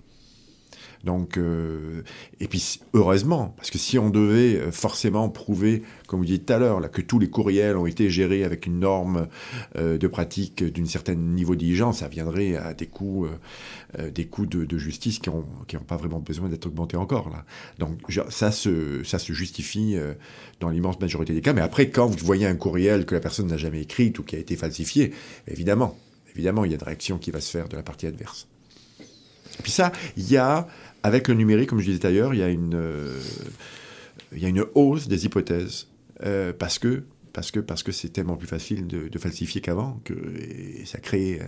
[1.04, 2.02] Donc, euh,
[2.40, 6.52] et puis heureusement, parce que si on devait euh, forcément prouver, comme vous disiez tout
[6.52, 9.28] à l'heure, que tous les courriels ont été gérés avec une norme
[9.76, 13.26] euh, de pratique d'une certaine niveau d'exigence, ça viendrait à des coûts,
[14.12, 17.30] des coûts de, justice qui n'ont qui ont pas vraiment besoin d'être augmentés encore.
[17.30, 17.44] Là.
[17.78, 17.98] Donc
[18.30, 19.96] ça se, ça se justifie
[20.60, 21.52] dans l'immense majorité des cas.
[21.52, 24.36] Mais après, quand vous voyez un courriel que la personne n'a jamais écrit ou qui
[24.36, 25.12] a été falsifié,
[25.48, 25.96] évidemment,
[26.34, 28.48] évidemment, il y a une réaction qui va se faire de la partie adverse.
[29.58, 30.66] Et puis ça, il y a,
[31.04, 33.20] avec le numérique, comme je disais d'ailleurs, il y a une, euh,
[34.32, 35.88] il y a une hausse des hypothèses
[36.24, 40.14] euh, parce que parce que parce que c'est tellement plus facile de, falsifier qu'avant que
[40.14, 41.40] et ça crée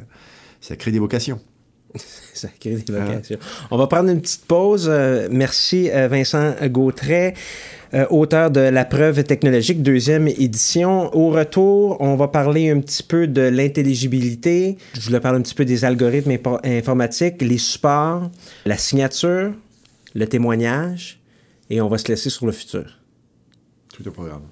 [0.61, 1.41] ça crée des vocations.
[2.35, 3.39] Ça crée des vocations.
[3.71, 4.89] On va prendre une petite pause.
[4.91, 7.35] Euh, merci euh, Vincent Gautret,
[7.95, 11.15] euh, auteur de La preuve technologique, deuxième édition.
[11.17, 14.77] Au retour, on va parler un petit peu de l'intelligibilité.
[14.95, 18.31] Je voulais parler un petit peu des algorithmes informatiques, les supports,
[18.65, 19.53] la signature,
[20.15, 21.21] le témoignage,
[21.71, 22.85] et on va se laisser sur le futur.
[23.95, 24.43] Tout un programme.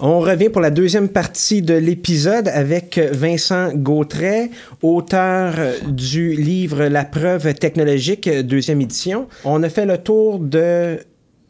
[0.00, 5.54] On revient pour la deuxième partie de l'épisode avec Vincent Gautret, auteur
[5.88, 9.26] du livre La preuve technologique, deuxième édition.
[9.44, 10.98] On a fait le tour de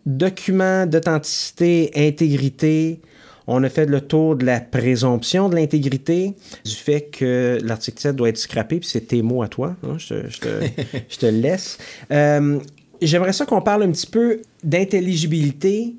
[0.07, 3.01] documents d'authenticité, intégrité.
[3.47, 6.35] On a fait le tour de la présomption de l'intégrité,
[6.65, 9.77] du fait que l'article 7 doit être scrappé, puis c'est tes mots à toi.
[9.85, 10.65] hein, je, te, je te-
[11.09, 11.77] je te le laisse.
[12.13, 12.59] Euh,
[13.01, 15.95] J'aimerais ça qu'on parle un petit peu d'intelligibilité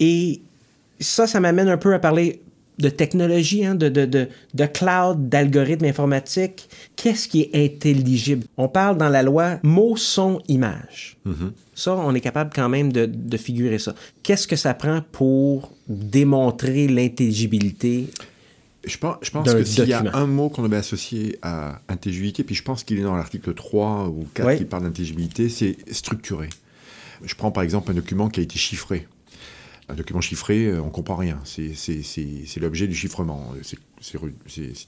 [0.00, 0.40] et
[1.00, 2.40] ça, ça m'amène un peu à parler
[2.78, 6.68] de technologie, hein, de, de, de, de cloud, d'algorithmes informatiques.
[6.96, 8.46] Qu'est-ce qui est intelligible?
[8.56, 11.16] On parle dans la loi mot, son, image.
[11.74, 13.94] Ça, on est capable quand même de, figurer ça.
[14.22, 18.08] Qu'est-ce que ça prend pour démontrer l'intelligibilité?
[18.84, 21.80] Je pense, je pense D'un que s'il y a un mot qu'on devait associer à
[21.88, 24.58] intelligibilité, puis je pense qu'il est dans l'article 3 ou 4 Ouais.
[24.58, 26.50] qui parle d'intelligibilité, c'est structuré.
[27.24, 29.06] Je prends par exemple un document qui a été chiffré.
[29.88, 31.38] Un document chiffré, euh, on comprend rien.
[31.44, 33.52] C'est l'objet du chiffrement.
[33.62, 33.78] C'est-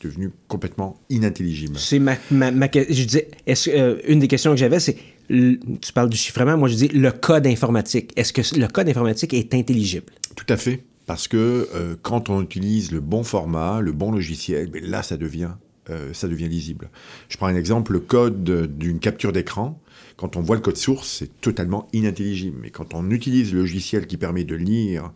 [0.03, 1.79] devenu complètement inintelligible.
[1.79, 3.29] C'est ma, ma, ma que- Je disais,
[3.69, 4.97] euh, une des questions que j'avais, c'est
[5.29, 8.13] tu parles du chiffrement, moi je dis le code informatique.
[8.17, 10.13] Est-ce que le code informatique est intelligible?
[10.37, 10.85] Tout à fait.
[11.07, 15.17] Parce que euh, quand on utilise le bon format, le bon logiciel, ben là, ça
[15.17, 15.51] devient,
[15.91, 16.91] euh, ça devient lisible.
[17.29, 19.81] Je prends un exemple, le code de- d'une capture d'écran.
[20.17, 22.59] Quand on voit le code source, c'est totalement inintelligible.
[22.61, 25.13] Mais quand on utilise le logiciel qui permet de lire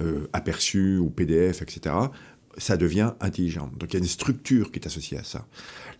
[0.00, 1.94] euh, aperçu ou PDF, etc.,
[2.58, 3.70] ça devient intelligent.
[3.78, 5.46] Donc il y a une structure qui est associée à ça.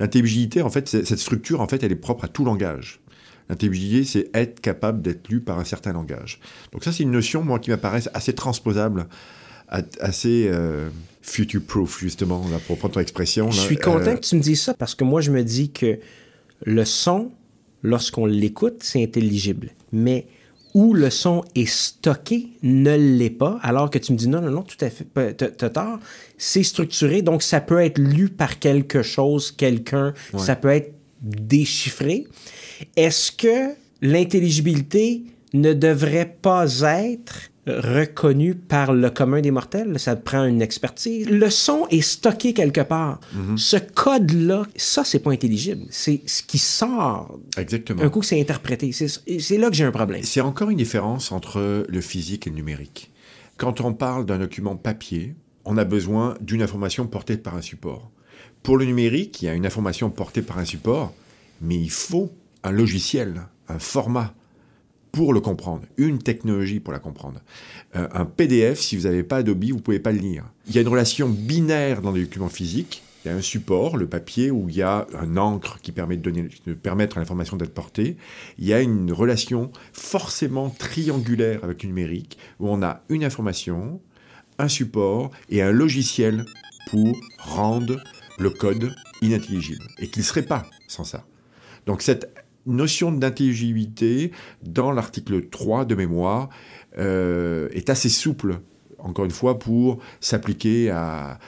[0.00, 3.00] L'intelligibilité, en fait, cette structure, en fait, elle est propre à tout langage.
[3.48, 6.40] L'intelligibilité, c'est être capable d'être lu par un certain langage.
[6.72, 9.06] Donc ça, c'est une notion, moi, qui m'apparaît assez transposable,
[9.68, 10.88] assez euh,
[11.22, 13.50] future-proof, justement, là, pour prendre ton expression.
[13.50, 15.70] Je suis content Euh, que tu me dises ça parce que moi, je me dis
[15.70, 15.98] que
[16.64, 17.30] le son,
[17.82, 19.70] lorsqu'on l'écoute, c'est intelligible.
[19.92, 20.26] Mais
[20.74, 24.50] où le son est stocké ne l'est pas, alors que tu me dis non, non,
[24.50, 25.98] non, tout à fait, t'as t'as tort.
[26.36, 30.38] C'est structuré, donc ça peut être lu par quelque chose, quelqu'un, Ouais.
[30.40, 30.92] ça peut être
[31.22, 32.26] déchiffré.
[32.96, 35.22] Est-ce que l'intelligibilité
[35.54, 39.98] ne devrait pas être reconnue par le commun des mortels?
[39.98, 41.28] Ça prend une expertise.
[41.28, 43.20] Le son est stocké quelque part.
[43.56, 45.82] Ce code-là, ça, c'est pas intelligible.
[45.90, 48.02] C'est ce qui sort Exactement.
[48.02, 48.92] un coup que c'est interprété.
[48.92, 50.22] C'est là que j'ai un problème.
[50.22, 53.10] C'est encore une différence entre le physique et le numérique.
[53.56, 58.10] Quand on parle d'un document papier, on a besoin d'une information portée par un support.
[58.62, 61.14] Pour le numérique, il y a une information portée par un support,
[61.60, 62.32] mais il faut
[62.64, 64.34] un logiciel, un format
[65.16, 67.40] pour le comprendre, une technologie pour la comprendre.
[67.96, 70.44] Euh, un PDF, si vous n'avez pas Adobe, vous ne pouvez pas le lire.
[70.68, 73.96] Il y a une relation binaire dans les documents physiques, il y a un support,
[73.96, 77.20] le papier, où il y a un encre qui permet de, donner, de permettre à
[77.20, 78.18] l'information d'être portée.
[78.58, 84.02] Il y a une relation forcément triangulaire avec le numérique, où on a une information,
[84.58, 86.44] un support et un logiciel
[86.90, 87.96] pour rendre
[88.38, 91.24] le code inintelligible, et qu'il ne serait pas sans ça.
[91.86, 96.48] Donc cette notion d'intelligibilité dans l'article 3 de mémoire
[96.98, 98.60] euh, est assez souple
[99.06, 101.38] encore une fois, pour s'appliquer à,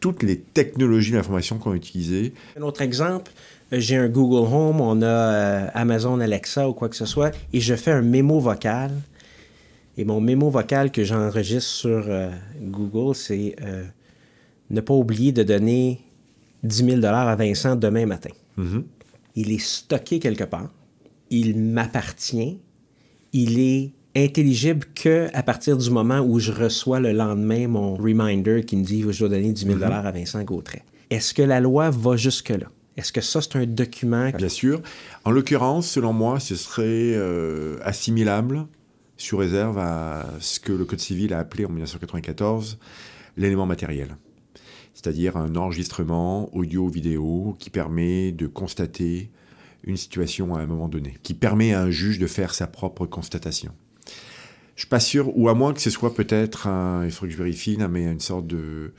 [0.00, 2.32] toutes les technologies d'information qu'on a utilisées.
[2.58, 3.30] Un autre exemple,
[3.72, 7.32] euh, j'ai un Google Home, on a euh, Amazon Alexa ou quoi que ce soit,
[7.52, 8.92] et je fais un mémo vocal.
[9.96, 13.56] Et mon mémo vocal que j'enregistre sur euh, Google, c'est
[14.68, 16.00] ne pas oublier de donner
[16.64, 18.30] 10 000 à Vincent demain matin.
[18.58, 18.82] Mm-hmm.
[19.36, 20.70] Il est stocké quelque part.
[21.30, 22.58] Il m'appartient.
[23.32, 28.64] Il est intelligible que à partir du moment où je reçois le lendemain mon reminder
[28.64, 30.82] qui me dit que je dois donner 10 000 dollars à Vincent Gautret.
[31.10, 32.66] Est-ce que la loi va jusque-là?
[32.96, 34.30] Est-ce que ça, c'est un document?
[34.30, 34.80] Bien sûr.
[35.24, 38.66] En l'occurrence, selon moi, ce serait euh, assimilable
[39.18, 42.78] sous réserve à ce que le Code civil a appelé en 1994
[43.36, 44.16] l'élément matériel.
[44.96, 49.30] C'est-à-dire un enregistrement audio-vidéo qui permet de constater
[49.84, 53.04] une situation à un moment donné, qui permet à un juge de faire sa propre
[53.04, 53.72] constatation.
[54.74, 57.32] Je suis pas sûr, ou à moins que ce soit peut-être un, il faudrait que
[57.34, 58.94] je vérifie, mais une sorte de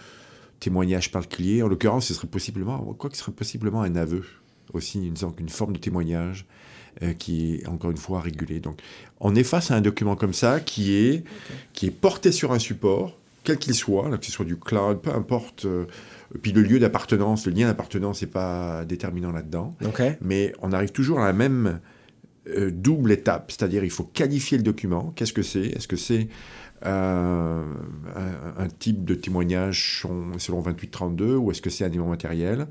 [0.59, 1.63] témoignage particulier.
[1.63, 4.23] En l'occurrence, ce serait possiblement, quoi que ce serait possiblement un aveu
[4.73, 6.45] aussi, une, sorte, une forme de témoignage
[7.01, 8.59] euh, qui est encore une fois régulé.
[8.59, 8.81] Donc,
[9.19, 11.23] on est face à un document comme ça qui est,
[11.73, 15.11] qui est porté sur un support, quel qu'il soit, que ce soit du cloud, peu
[15.11, 15.65] importe.
[15.65, 15.85] Euh,
[16.41, 19.75] puis le lieu d'appartenance, le lien d'appartenance n'est pas déterminant là-dedans.
[20.21, 21.79] Mais on arrive toujours à la même
[22.49, 25.11] euh, double étape, c'est-à-dire il faut qualifier le document.
[25.15, 25.65] Qu'est-ce que c'est?
[25.65, 26.27] Est-ce que c'est
[26.85, 27.63] euh,
[28.57, 30.05] un, type de témoignage
[30.37, 32.67] selon 2832 ou est-ce que c'est un élément matériel?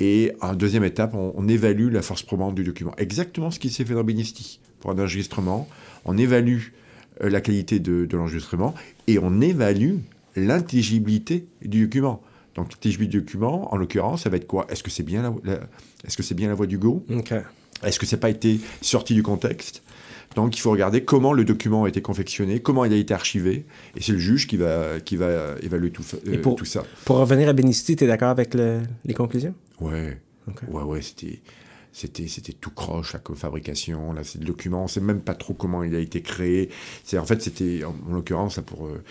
[0.00, 2.92] Et en deuxième étape, on, évalue la force probante du document.
[2.96, 5.68] Exactement ce qui s'est fait dans Benisti pour un enregistrement.
[6.04, 6.60] On évalue
[7.20, 8.74] la qualité de, l'enregistrement
[9.06, 9.96] et on évalue
[10.36, 12.22] l'intelligibilité du document.
[12.54, 14.66] Donc l'intelligibilité du document, en l'occurrence, ça va être quoi?
[14.68, 15.54] Est-ce que c'est bien la,
[16.04, 17.04] est-ce que c'est bien la voix du go
[17.82, 19.82] est-ce que ça n'a pas été sorti du contexte?
[20.36, 23.66] Donc il faut regarder comment le document a été confectionné, comment il a été archivé,
[23.94, 26.82] et c'est le juge qui va, qui va évaluer tout, euh, pour, tout ça.
[27.04, 29.54] Pour revenir à Bénicité, tu es d'accord avec les conclusions?
[29.80, 30.18] Ouais.
[30.68, 31.40] Ouais, ouais, c'était
[31.94, 35.54] c'était c'était tout croche la fabrication là c'est le document on sait même pas trop
[35.54, 36.68] comment il a été créé
[37.04, 39.02] c'est en fait c'était en, l'occurrence pour euh,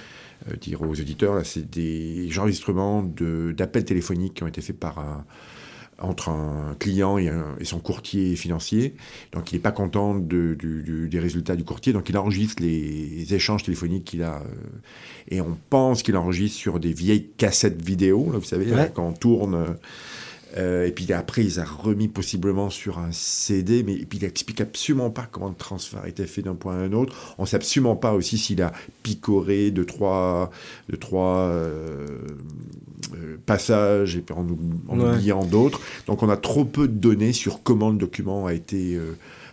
[0.51, 4.77] euh, dire aux auditeurs là c'est des enregistrements de d'appels téléphoniques qui ont été faits
[4.77, 5.25] par un
[5.99, 7.31] entre un client et,
[7.63, 8.95] son courtier financier.
[9.31, 10.57] Donc, il n'est pas content de,
[11.09, 11.93] des résultats du courtier.
[11.93, 14.37] Donc, il enregistre les, échanges téléphoniques qu'il a.
[14.37, 14.45] Euh,
[15.29, 19.13] et on pense qu'il enregistre sur des vieilles cassettes vidéo, là, vous savez, quand on
[19.13, 19.55] tourne.
[19.55, 19.73] Euh,
[20.55, 25.09] et puis après, il a remis possiblement sur un CD, mais puis il n'explique absolument
[25.09, 27.35] pas comment le transfert a été fait d'un point à un autre.
[27.37, 30.51] On ne sait absolument pas aussi s'il a picoré de trois,
[30.89, 32.07] de trois euh,
[33.15, 34.45] euh, passages et en,
[34.87, 35.81] en oubliant d'autres.
[36.07, 38.99] Donc on a trop peu de données sur comment le document a été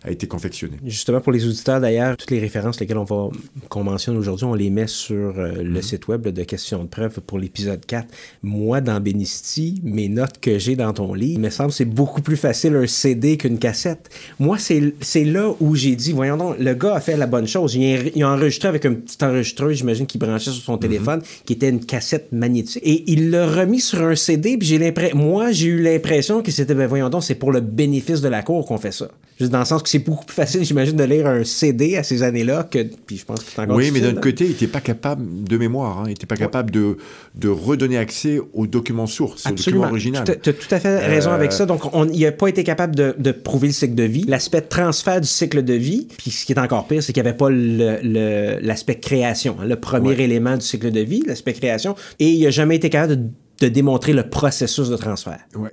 [0.02, 0.76] a été confectionné.
[0.84, 3.30] Justement, pour les auditeurs, d'ailleurs, toutes les références lesquelles on va
[3.68, 5.82] qu'on mentionne aujourd'hui, on les met sur euh, le mhm.
[5.82, 8.08] site web de questions de preuve pour l'épisode 4.
[8.42, 11.84] Moi, dans Benisti, mes notes que j'ai dans ton livre, il me semble que c'est
[11.84, 14.08] beaucoup plus facile un CD qu'une cassette.
[14.38, 17.74] Moi, c'est là où j'ai dit, voyons donc, le gars a fait la bonne chose.
[17.74, 20.80] Il a, enregistré avec un petit enregistreur, j'imagine, qui branchait sur son mhm.
[20.80, 22.82] téléphone, qui était une cassette magnétique.
[22.84, 26.50] Et il l'a remis sur un CD, puis j'ai l'impression, moi, j'ai eu l'impression que
[26.50, 29.08] c'était, ben voyons donc, c'est pour le bénéfice de la cour qu'on fait ça.
[29.38, 32.04] Juste dans le sens que c'est beaucoup plus facile, j'imagine, de lire un CD à
[32.04, 32.78] ces années-là que.
[33.06, 35.56] Puis je pense que encore Oui, mais d'un autre côté, il n'était pas capable de
[35.56, 35.98] mémoire.
[35.98, 36.96] Hein, il n'était pas capable de,
[37.34, 40.24] de redonner accès aux documents sources, au document original.
[40.24, 41.66] Tu as tout à fait raison avec ça.
[41.66, 44.24] Donc, on, il n'a pas été capable de, de, prouver le cycle de vie.
[44.28, 47.28] L'aspect transfert du cycle de vie, puis ce qui est encore pire, c'est qu'il n'y
[47.28, 51.96] avait pas l'aspect le, création, hein, le premier élément du cycle de vie, l'aspect création.
[52.20, 53.22] Et il n'a jamais été capable de,
[53.60, 55.40] de démontrer le processus de transfert.
[55.56, 55.70] Ouais.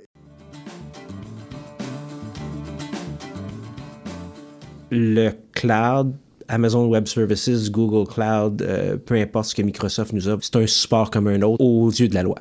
[4.90, 6.14] Le cloud,
[6.48, 10.66] Amazon Web Services, Google Cloud, euh, peu importe ce que Microsoft nous offre, c'est un
[10.66, 12.36] support comme un autre aux yeux de la loi.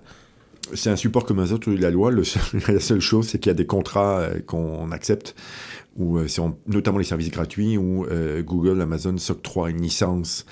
[0.74, 2.12] C'est un support comme un autre aux yeux de la loi.
[2.68, 5.36] la seule chose, c'est qu'il y a des contrats euh, qu'on accepte,
[6.00, 6.28] euh,
[6.68, 8.06] notamment les services gratuits, où
[8.40, 10.46] Google, Amazon s'octroient une licence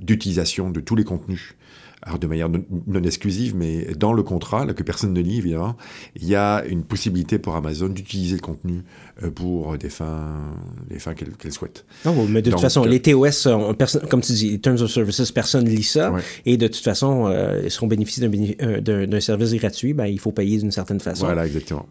[0.00, 1.56] d'utilisation de tous les contenus
[2.02, 5.76] alors de manière non, exclusive, mais dans le contrat, là, que personne ne lit évidemment,
[6.16, 8.82] il y a une possibilité pour Amazon d'utiliser le contenu
[9.22, 10.52] euh, pour des fins,
[10.90, 11.84] des fins qu'elle souhaite.
[12.04, 13.48] Non, mais de toute façon, les TOS,
[14.10, 16.12] comme tu dis, Terms of Services, personne ne lit ça,
[16.44, 20.58] et de toute façon, euh, si on bénéficie d'un service gratuit, ben, il faut payer
[20.58, 21.26] d'une certaine façon.
[21.26, 21.86] Voilà, exactement.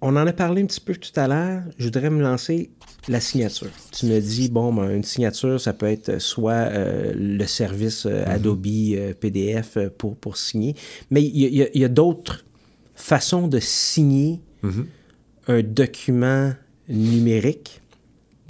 [0.00, 1.62] On en a parlé un petit peu tout à l'heure.
[1.78, 2.70] Je voudrais me lancer
[3.08, 3.70] la signature.
[3.92, 8.24] Tu me dis, bon, ben, une signature, ça peut être soit euh, le service euh,
[8.24, 8.30] mhm.
[8.30, 10.74] Adobe euh, PDF pour, pour signer,
[11.10, 12.44] mais il y a, d'autres
[12.94, 14.86] façons de signer mhm.
[15.48, 16.52] un document
[16.88, 17.80] numérique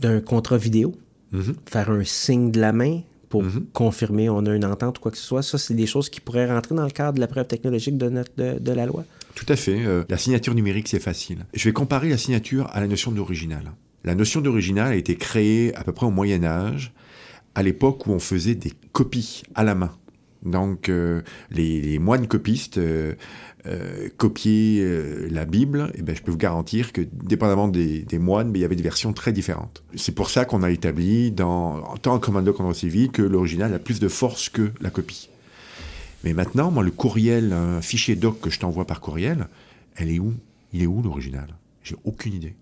[0.01, 0.95] d'un contrat vidéo,
[1.33, 1.55] mhm.
[1.69, 3.43] faire un signe de la main pour
[3.73, 5.43] confirmer on a une entente ou quoi que ce soit.
[5.43, 8.09] Ça, c'est des choses qui pourraient rentrer dans le cadre de la preuve technologique de,
[8.09, 9.05] notre, de, la loi.
[9.35, 9.81] Tout à fait.
[10.09, 11.45] la signature numérique, c'est facile.
[11.53, 13.73] Je vais comparer la signature à la notion d'original.
[14.05, 16.93] La notion d'original a été créée à peu près au Moyen Âge,
[17.55, 19.93] à l'époque où on faisait des copies à la main.
[20.43, 23.15] Donc euh, les, moines copistes euh,
[23.67, 28.59] euh, copiaient la Bible, et ben, je peux vous garantir que dépendamment des, moines, ben,
[28.59, 29.83] il y avait des versions très différentes.
[29.97, 33.75] C'est pour ça qu'on a établi, dans, en tant que commando contre civil, que l'original
[33.75, 35.29] a plus de force que la copie.
[36.25, 39.49] Mais maintenant, moi, le courriel, un fichier doc que je t'envoie par courriel,
[39.97, 40.35] elle est où?
[40.73, 41.49] Il est où l'original?
[41.83, 42.55] J'ai aucune idée.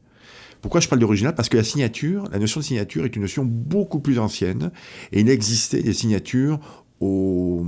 [0.64, 1.34] Pourquoi je parle d'original?
[1.34, 4.72] Parce que la signature, la notion de signature est une notion beaucoup plus ancienne
[5.12, 6.58] et il existait des signatures
[7.00, 7.62] au,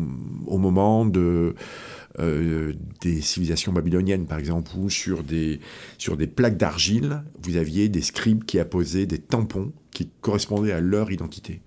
[0.49, 2.73] moment euh,
[3.03, 5.61] des civilisations babyloniennes, par exemple, où sur des,
[5.99, 10.81] sur des plaques d'argile, vous aviez des scribes qui apposaient des tampons qui correspondaient à
[10.81, 11.61] leur identité.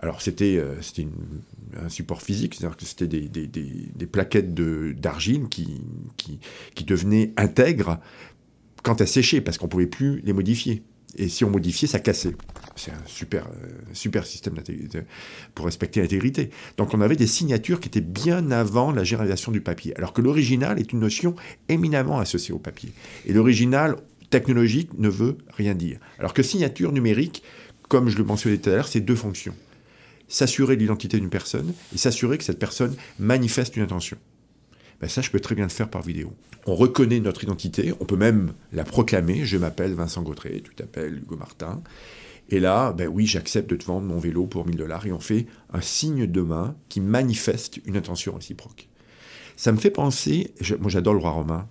[0.00, 0.76] Alors c'était euh,
[1.82, 5.80] un support physique, c'est-à-dire que c'était des, des, des, des, plaquettes d'argile qui,
[6.16, 6.38] qui,
[6.74, 7.98] qui, devenaient intègres
[8.88, 10.82] quand elles séchaient, parce qu'on pouvait plus les modifier.
[11.18, 12.34] Et si on modifiait, ça cassait.
[12.74, 14.54] C'est un super, euh, super système
[15.54, 16.48] pour respecter l'intégrité.
[16.78, 19.94] Donc on avait des signatures qui étaient bien avant la généralisation du papier.
[19.98, 21.36] Alors que l'original est une notion
[21.68, 22.94] éminemment associée au papier.
[23.26, 23.96] Et l'original
[24.30, 25.98] technologique ne veut rien dire.
[26.18, 27.42] Alors que signature numérique,
[27.88, 29.54] comme je le mentionnais tout à l'heure, c'est deux fonctions.
[30.28, 34.16] S'assurer de l'identité d'une personne et s'assurer que cette personne manifeste une intention.
[35.00, 36.32] Ben ça, je peux très bien le faire par vidéo.
[36.66, 39.44] On reconnaît notre identité, on peut même la proclamer.
[39.44, 41.82] Je m'appelle Vincent Gautret, tu t'appelles Hugo Martin.
[42.50, 45.20] Et là, ben oui, j'accepte de te vendre mon vélo pour 1000 dollars et on
[45.20, 48.88] fait un signe de main qui manifeste une intention réciproque.
[49.56, 51.68] Ça me fait penser, moi j'adore le roi romain,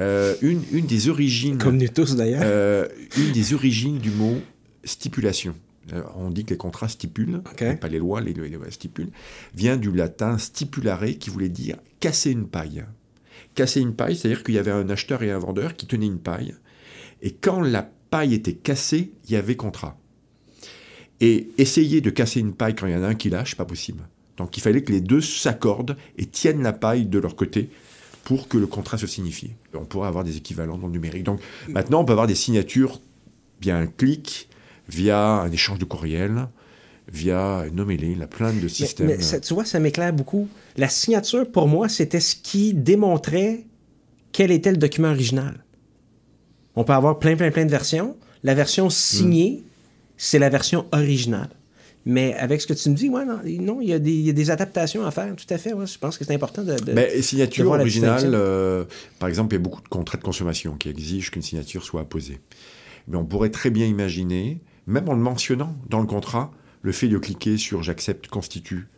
[0.00, 1.58] euh, une, une, des origines.
[1.58, 2.42] Comme nous tous d'ailleurs.
[2.44, 2.86] Euh,
[3.16, 4.40] une des origines du mot
[4.84, 5.54] stipulation.
[5.92, 7.42] Euh, on dit que les contrats stipulent,
[7.80, 9.10] pas les lois, les, lois stipulent,
[9.54, 12.84] vient du latin stipulare qui voulait dire casser une paille.
[13.54, 16.18] Casser une paille, c'est-à-dire qu'il y avait un acheteur et un vendeur qui tenaient une
[16.18, 16.54] paille,
[17.22, 19.98] et quand la paille était cassée, il y avait contrat.
[21.20, 23.64] Et essayer de casser une paille quand il y en a un qui lâche, pas
[23.64, 24.06] possible.
[24.36, 27.70] Donc il fallait que les deux s'accordent et tiennent la paille de leur côté
[28.24, 29.52] pour que le contrat se signifie.
[29.72, 31.24] On pourrait avoir des équivalents dans le numérique.
[31.24, 33.00] Donc maintenant, on peut avoir des signatures
[33.60, 34.48] via un clic,
[34.88, 36.48] via un échange de courriel,
[37.12, 39.06] via nommez-les, la plainte de systèmes.
[39.06, 40.48] Mais, tu vois, ça m'éclaire beaucoup.
[40.76, 43.64] La signature, pour moi, c'était ce qui démontrait
[44.32, 45.64] quel était le document original.
[46.74, 48.16] On peut avoir plein, plein, plein de versions.
[48.42, 49.64] La version signée,
[50.16, 51.48] c'est la version originale.
[52.04, 55.10] Mais avec ce que tu me dis, ouais, non, il, y a des, adaptations à
[55.10, 55.70] faire, tout à fait.
[55.70, 56.76] je pense que c'est important de.
[56.78, 58.84] de Mais signature originale, euh,
[59.18, 62.02] par exemple, il y a beaucoup de contrats de consommation qui exigent qu'une signature soit
[62.02, 62.38] apposée.
[63.08, 67.08] Mais on pourrait très bien imaginer même en le mentionnant dans le contrat, le fait
[67.08, 68.88] de cliquer sur j'accepte constitue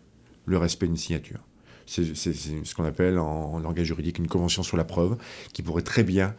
[0.46, 1.40] le respect d'une signature.
[1.86, 5.16] C'est ce qu'on appelle en, langage juridique une convention sur la preuve,
[5.54, 6.34] qui pourrait très bien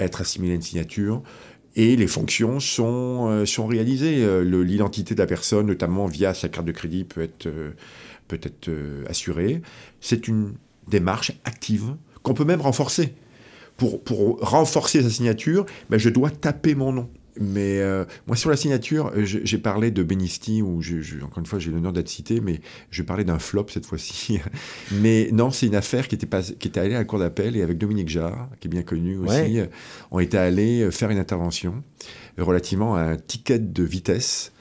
[0.00, 1.22] être assimilée à une signature.
[1.76, 4.24] Et les fonctions sont, euh, sont réalisées.
[4.24, 7.70] Euh, l'identité de la personne, notamment via sa carte de crédit, peut être, euh,
[8.26, 8.68] peut être
[9.08, 9.62] assurée.
[10.00, 10.54] C'est une
[10.88, 13.14] démarche active qu'on peut même renforcer.
[13.76, 17.08] Pour, pour renforcer sa signature, ben, je dois taper mon nom.
[17.40, 21.46] Mais euh, moi, sur la signature, euh, j'ai parlé de Benisti, où, je, encore une
[21.46, 22.60] fois, j'ai l'honneur d'être cité, mais
[22.90, 24.40] je parlais d'un flop cette fois-ci.
[24.92, 27.56] mais non, c'est une affaire qui était, pas, qui était allée à la cour d'appel,
[27.56, 29.66] et avec Dominique Jarre, qui est bien connu aussi, euh,
[30.10, 31.82] on était allés faire une intervention
[32.36, 34.52] relativement à un ticket de vitesse.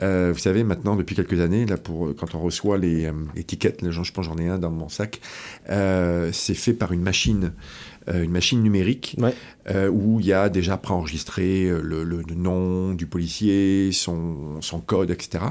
[0.00, 4.12] vous savez, maintenant, depuis quelques années, là, pour, quand on reçoit les, les tickets, je
[4.12, 5.20] pense j'en ai un dans mon sac,
[5.68, 9.16] c'est fait par une machine euh, une machine numérique
[9.70, 14.80] euh, où il y a déjà préenregistré euh, le, le, nom du policier, son, son
[14.80, 15.44] code, etc.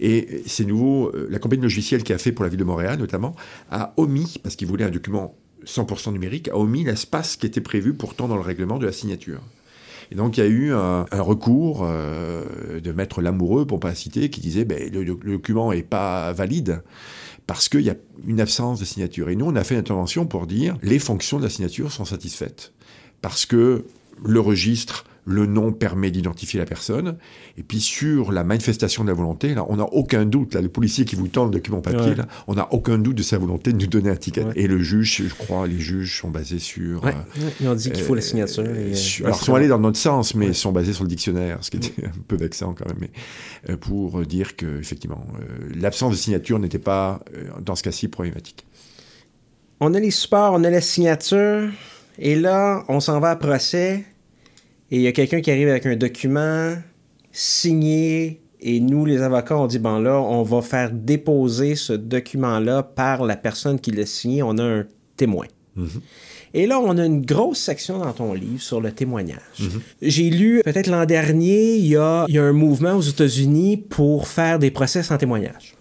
[0.00, 3.34] Et c'est nouveau, la compagnie logicielle qui a fait pour la ville de Montréal notamment
[3.70, 5.34] a omis, parce qu'il voulait un document
[5.64, 9.40] 100% numérique, a omis l'espace qui était prévu pourtant dans le règlement de la signature.
[10.10, 14.30] Et donc il y a eu un, recours euh, de maître Lamoureux, pour pas citer,
[14.30, 16.82] qui disait ben, le, le, document n'est pas valide
[17.46, 19.28] parce qu'il y a une absence de signature.
[19.28, 22.04] Et nous, on a fait une intervention pour dire les fonctions de la signature sont
[22.04, 22.72] satisfaites.
[23.20, 23.84] Parce que
[24.24, 27.16] le registre le nom permet d'identifier la personne.
[27.56, 30.54] Et puis sur la manifestation de la volonté, là, on n'a aucun doute.
[30.54, 33.22] Là, le policier qui vous tend le document papier, là, on n'a aucun doute de
[33.22, 34.46] sa volonté de nous donner un ticket.
[34.56, 37.06] Et le juge, je crois, les juges sont basés sur.
[37.06, 37.10] Euh,
[37.60, 38.64] ils ont dit qu'il faut la signature.
[38.66, 38.94] Euh,
[39.24, 41.70] alors, ils sont allés dans notre sens, mais ils sont basés sur le dictionnaire, ce
[41.70, 42.98] qui était un peu vexant quand même.
[43.00, 43.10] Mais,
[43.70, 45.26] euh, pour dire que, effectivement,
[45.74, 47.20] l'absence de signature n'était pas,
[47.60, 48.66] dans ce cas-ci, problématique.
[49.80, 51.70] On a les supports, on a la signature.
[52.18, 54.04] Et là, on s'en va à procès
[54.90, 56.74] et il y a quelqu'un qui arrive avec un document
[57.32, 62.82] signé et nous, les avocats, on dit, bon là, on va faire déposer ce document-là
[62.82, 64.42] par la personne qui l'a signé.
[64.42, 65.46] On a un témoin.
[65.76, 66.00] Mhm.
[66.54, 69.60] Et là, on a une grosse section dans ton livre sur le témoignage.
[69.60, 69.80] Mhm.
[70.00, 73.76] J'ai lu, peut-être l'an dernier, il y, a, il y a un mouvement aux États-Unis
[73.76, 75.74] pour faire des procès sans témoignage,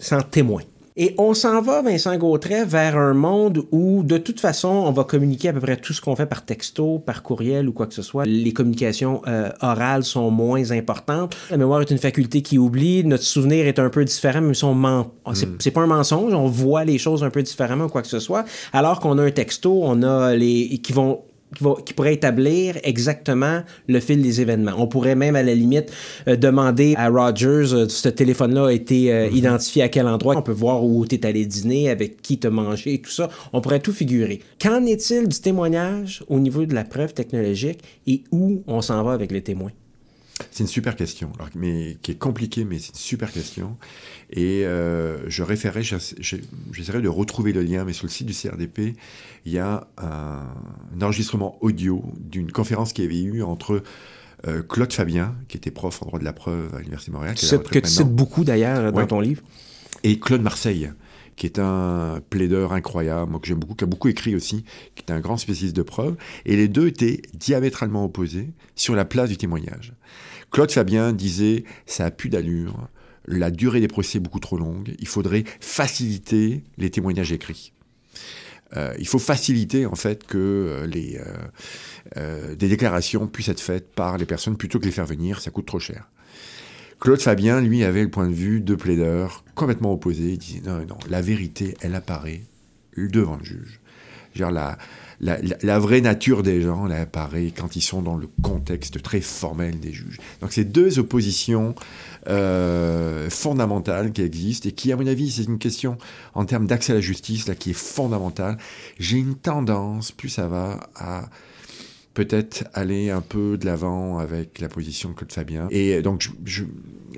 [0.00, 0.62] sans témoin.
[0.96, 5.02] Et on s'en va, Vincent Gautret, vers un monde où, de toute façon, on va
[5.02, 7.94] communiquer à peu près tout ce qu'on fait par texto, par courriel ou quoi que
[7.94, 8.24] ce soit.
[8.26, 11.36] Les communications euh, orales sont moins importantes.
[11.50, 13.02] La mémoire est une faculté qui oublie.
[13.02, 15.10] Notre souvenir est un peu différent, même si on ment.
[15.32, 15.72] C'est, hmm.
[15.72, 18.44] pas un mensonge, on voit les choses un peu différemment ou quoi que ce soit.
[18.72, 21.22] Alors qu'on a un texto, on a les qui vont
[21.54, 24.72] qui, pourrait établir exactement le fil des événements.
[24.78, 25.92] On pourrait même, à la limite,
[26.28, 29.36] euh, demander à Rogers, euh, ce téléphone-là a été euh, mhm.
[29.36, 30.36] identifié à quel endroit?
[30.36, 33.28] On peut voir où tu es allé dîner, avec qui tu as mangé, tout ça.
[33.52, 34.40] On pourrait tout figurer.
[34.60, 39.12] Qu'en est-il du témoignage au niveau de la preuve technologique et où on s'en va
[39.12, 39.70] avec les témoins?
[40.50, 43.76] C'est une super question, mais qui est compliquée, mais c'est une super question.
[44.30, 48.96] Et euh, je référais, j'essaierai de retrouver le lien, mais sur le site du CRDP,
[49.44, 50.42] il y a un,
[51.00, 53.82] enregistrement audio d'une conférence qui avait eu entre
[54.46, 57.34] euh, Claude Fabien, qui était prof en droit de la preuve à l'Université de Montréal.
[57.34, 59.42] que tu cites beaucoup d'ailleurs dans ton livre.
[60.02, 60.90] Et Claude Marseille,
[61.36, 64.64] qui est un plaideur incroyable, moi que j'aime beaucoup, qui a beaucoup écrit aussi,
[64.94, 66.16] qui est un grand spécialiste de preuve.
[66.44, 69.92] Et les deux étaient diamétralement opposés sur la place du témoignage.
[70.54, 72.86] Claude Fabien disait ça a plus d'allure,
[73.26, 77.72] la durée des procès est beaucoup trop longue, il faudrait faciliter les témoignages écrits.
[78.76, 81.20] Euh, il faut faciliter en fait que euh, les,
[82.16, 85.50] euh, des déclarations puissent être faites par les personnes plutôt que les faire venir, ça
[85.50, 86.08] coûte trop cher.
[87.00, 90.34] Claude Fabien, lui, avait le point de vue de plaideur complètement opposé.
[90.34, 92.42] Il disait non, non, la vérité, elle apparaît
[92.96, 93.80] devant le juge.
[94.34, 94.76] Genre la,
[95.20, 99.92] la, vraie nature des gens, apparaît quand ils sont dans le contexte très formel des
[99.92, 100.18] juges.
[100.40, 101.74] Donc c'est deux oppositions
[102.28, 105.98] euh, fondamentales qui existent et qui, à mon avis, c'est une question
[106.34, 108.58] en termes d'accès à la justice là, qui est fondamentale.
[108.98, 111.28] J'ai une tendance, plus ça va, à
[112.14, 115.66] peut-être aller un peu de l'avant avec la position de Claude Fabien.
[115.70, 116.30] Et donc,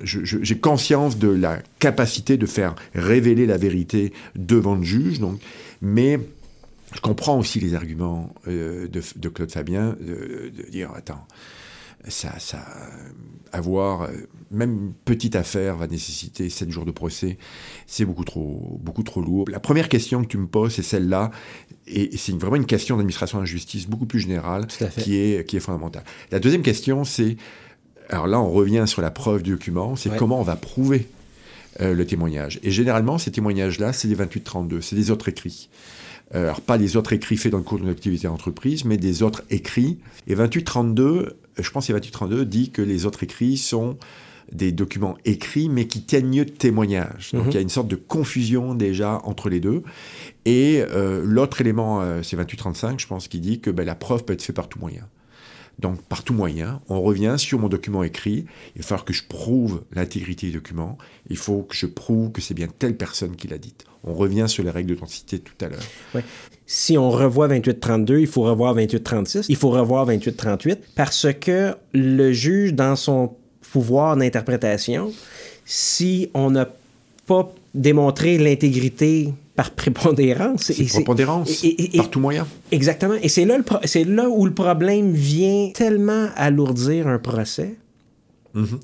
[0.03, 5.39] j'ai conscience de la capacité de faire révéler la vérité devant le juge, donc,
[5.81, 6.19] mais
[6.93, 11.25] je comprends aussi les arguments euh, de, Claude Fabien de, dire attends,
[12.07, 12.65] ça, ça,
[13.51, 14.09] avoir euh,
[14.51, 17.37] même une petite affaire va nécessiter 7 jours de procès,
[17.85, 19.45] c'est beaucoup trop, beaucoup trop lourd.
[19.49, 21.31] La première question que tu me poses, c'est celle-là,
[21.87, 24.67] et, c'est vraiment une question d'administration de la justice beaucoup plus générale
[24.99, 26.03] qui est, qui est fondamentale.
[26.31, 27.35] La deuxième question, c'est,
[28.09, 31.07] alors là, on revient sur la preuve du document, c'est comment on va prouver
[31.81, 32.59] euh, le témoignage.
[32.63, 35.69] Et généralement, ces témoignages-là, c'est des 28-32, c'est des autres écrits.
[36.35, 39.23] Euh, alors pas les autres écrits faits dans le cours d'une activité d'entreprise, mais des
[39.23, 39.97] autres écrits.
[40.27, 43.97] Et 2832, je pense que 2832 dit que les autres écrits sont
[44.51, 47.31] des documents écrits, mais qui tiennent mieux de témoignages.
[47.33, 47.51] Donc mhm.
[47.51, 49.83] il y a une sorte de confusion déjà entre les deux.
[50.45, 54.23] Et euh, l'autre élément, euh, c'est 2835, je pense, qui dit que ben, la preuve
[54.23, 55.03] peut être faite par tout moyen.
[55.79, 58.45] Donc, par tout moyen, on revient sur mon document écrit.
[58.75, 60.97] Il va falloir que je prouve l'intégrité du document.
[61.29, 63.85] Il faut que je prouve que c'est bien telle personne qui l'a dite.
[64.03, 66.23] On revient sur les règles d'authenticité tout à l'heure.
[66.65, 72.31] Si on revoit 2832, il faut revoir 2836, il faut revoir 2838, parce que le
[72.31, 73.35] juge, dans son
[73.71, 75.13] pouvoir d'interprétation,
[75.65, 76.67] si on n'a
[77.25, 80.71] pas démontré l'intégrité par prépondérance.
[80.71, 81.65] C'est prépondérance,
[81.95, 82.47] par tout moyen.
[82.71, 83.15] Exactement.
[83.15, 87.75] Et c'est là, c'est là où le problème vient tellement alourdir un procès
[88.55, 88.79] mm-hmm.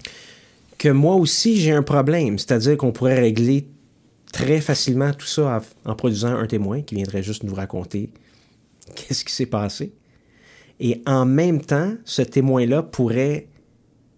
[0.77, 2.39] que moi aussi, j'ai un problème.
[2.39, 3.67] C'est-à-dire qu'on pourrait régler
[4.31, 8.09] très facilement tout ça en, produisant un témoin qui viendrait juste nous raconter
[8.95, 9.93] qu'est-ce qui s'est passé.
[10.79, 13.47] Et en même temps, ce témoin-là pourrait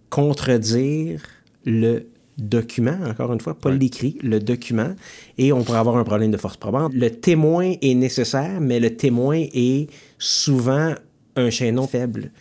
[0.09, 1.21] contredire
[1.65, 2.07] le
[2.37, 4.95] document, encore une fois, pas l'écrit, le document,
[5.37, 6.93] et on pourrait avoir un problème de force probante.
[6.93, 9.87] Le témoin est nécessaire, mais le témoin est
[10.19, 10.95] souvent
[11.35, 12.31] un chaînon faible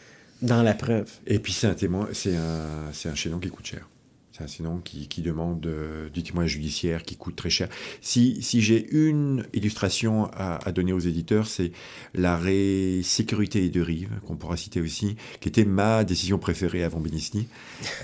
[0.43, 1.11] dans la preuve.
[1.27, 3.89] Et puis c'est un témoin, c'est un, un chaînon qui coûte cher.
[4.37, 7.69] C'est un chaînon qui, qui demande euh, du témoin judiciaire, qui coûte très cher.
[8.01, 11.71] Si, si j'ai une illustration à, à donner aux éditeurs, c'est
[12.15, 16.99] l'arrêt sécurité et de rive, qu'on pourra citer aussi, qui était ma décision préférée avant
[16.99, 17.47] Benisni.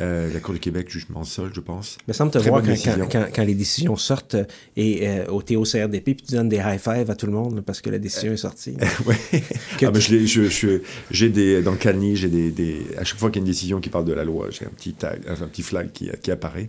[0.01, 1.99] Euh, la Cour du Québec, jugement sol, je pense.
[2.07, 3.09] Me semble te Très voir quand, quand, décision.
[3.11, 4.45] quand- quand les décisions sortent euh,
[4.77, 7.81] et euh, au TOCRDP, puis tu donnes des high five à tout le monde parce
[7.81, 8.77] que la décision est sortie.
[9.79, 13.03] Que Ah, tu- je je- je- j'ai des dans le CANI, j'ai des, des- à
[13.05, 14.93] chaque fois qu'il y a une décision qui parle de la loi, j'ai un petit
[14.93, 16.69] tag, un petit flag qui, qui apparaît.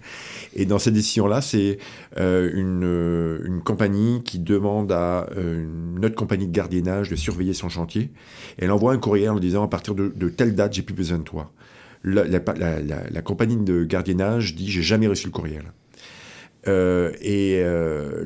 [0.55, 1.77] Et dans cette décision-là, c'est
[2.17, 5.63] euh, une, euh, une compagnie qui demande à euh,
[5.97, 8.09] une autre compagnie de gardiennage de surveiller son chantier.
[8.59, 10.81] Et elle envoie un courrier en lui disant à partir de, de telle date, j'ai
[10.81, 11.51] plus besoin de toi.
[12.03, 15.63] La, la- la- la- la compagnie de gardiennage dit j'ai jamais reçu le courriel.
[16.67, 17.63] Euh, et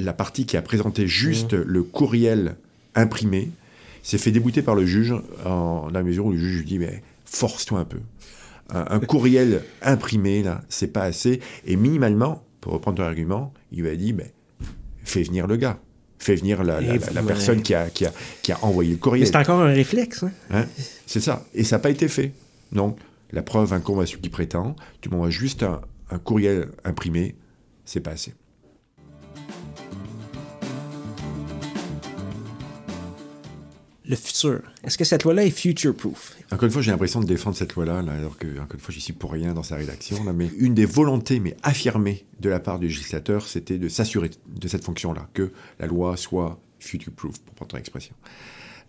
[0.03, 2.55] la partie qui a présenté juste le courriel
[2.93, 3.49] imprimé
[4.03, 5.13] s'est fait débouter par le juge
[5.45, 7.97] en, dans la mesure où le juge lui dit mais force-toi un peu.
[8.69, 11.39] Un, courriel imprimé là, c'est pas assez.
[11.65, 14.33] Et minimalement, pour reprendre ton argument, il lui a dit mais
[15.03, 15.79] fais venir le gars,
[16.17, 18.11] fais venir la, la- Et la- la vous- personne qui a, qui, a,
[18.41, 19.27] qui a envoyé le courriel.
[19.27, 20.23] c'est encore un réflexe.
[20.23, 20.31] hein?
[20.51, 20.65] Hein
[21.05, 21.45] c'est ça.
[21.53, 22.31] Et ça n'a pas été fait.
[22.71, 22.97] Donc,
[23.31, 24.75] la preuve incombe à celui qui prétend.
[25.01, 27.35] Tu m'envoies juste un, un courriel imprimé,
[27.85, 28.33] c'est pas assez.
[34.07, 34.61] Le futur.
[34.83, 36.35] Est-ce que cette loi-là est future-proof?
[36.55, 38.93] Encore une fois, j'ai l'impression de défendre cette loi-là, là, alors que, encore une fois,
[38.93, 40.17] j'y suis pour rien dans sa rédaction.
[40.33, 44.67] Mais une des volontés, mais affirmées de la part du législateur, c'était de s'assurer de
[44.69, 48.15] cette fonction-là, que la loi soit future-proof, pour prendre ton expression.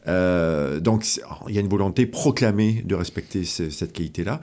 [0.07, 1.05] Euh, donc,
[1.49, 4.41] il y a une volonté proclamée de respecter ce- cette qualité-là.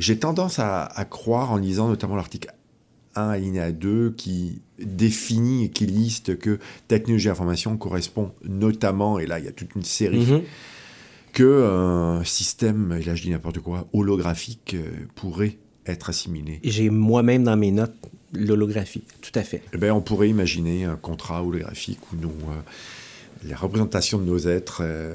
[0.00, 2.52] J'ai tendance à, croire, en lisant notamment l'article
[3.14, 6.58] 1 alinéa 2, qui définit et qui liste que
[6.88, 10.40] technologie d'information correspond notamment, et là, il y a toute une série Mhm.
[10.40, 10.44] que
[11.40, 16.60] un système, et là je dis n'importe quoi, holographique euh, pourrait être assimilé.
[16.62, 17.94] J'ai moi-même dans mes notes
[18.32, 19.04] l'holographie.
[19.20, 19.62] Tout à fait.
[19.72, 22.60] Eh ben, on pourrait imaginer un contrat holographique où nos, euh,
[23.42, 25.14] les représentations de nos êtres euh,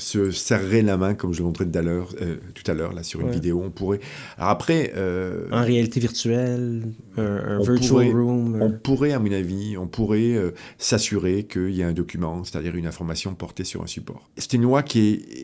[0.00, 2.92] se serreraient la main, comme je le montrais tout à l'heure, euh, tout à l'heure
[2.92, 3.32] là sur une Ouais.
[3.32, 3.60] vidéo.
[3.64, 3.98] On pourrait.
[4.36, 8.58] Alors après, euh, En réalité virtuelle, un, virtual pourrait- room.
[8.62, 12.44] On euh, pourrait, à mon avis, on pourrait euh, s'assurer qu'il y a un document,
[12.44, 14.30] c'est-à-dire une information portée sur un support.
[14.36, 15.00] C'est une loi qui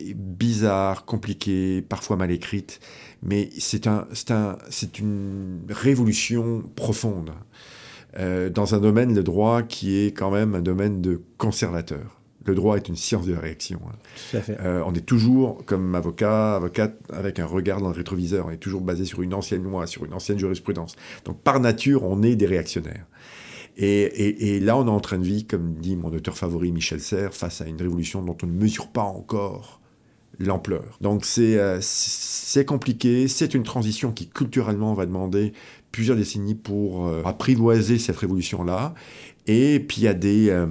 [0.09, 2.79] est bizarre, compliquée, parfois mal écrite,
[3.23, 7.31] mais c'est un, c'est un, c'est une révolution profonde
[8.17, 12.21] euh, dans un domaine, le droit, qui est quand même un domaine de conservateur.
[12.45, 13.79] Le droit est une science de la réaction.
[13.87, 13.95] hein.
[14.31, 14.57] Tout à fait.
[14.61, 18.45] Euh, on est toujours, comme avocat, avocate, avec un regard dans le rétroviseur.
[18.47, 20.95] On est toujours basé sur une ancienne loi, sur une ancienne jurisprudence.
[21.25, 23.05] Donc, par nature, on est des réactionnaires.
[23.77, 26.71] Et, et- et là, on est en train de vivre, comme dit mon auteur favori
[26.71, 29.81] Michel Serres, face à une révolution dont on ne mesure pas encore
[30.37, 30.97] l'ampleur.
[31.01, 33.27] Donc, c'est euh, c'est compliqué.
[33.27, 35.53] C'est une transition qui, culturellement, va demander
[35.95, 38.93] plusieurs décennies pour euh, apprivoiser cette révolution-là.
[39.47, 40.49] Et puis, il y a des...
[40.49, 40.67] euh,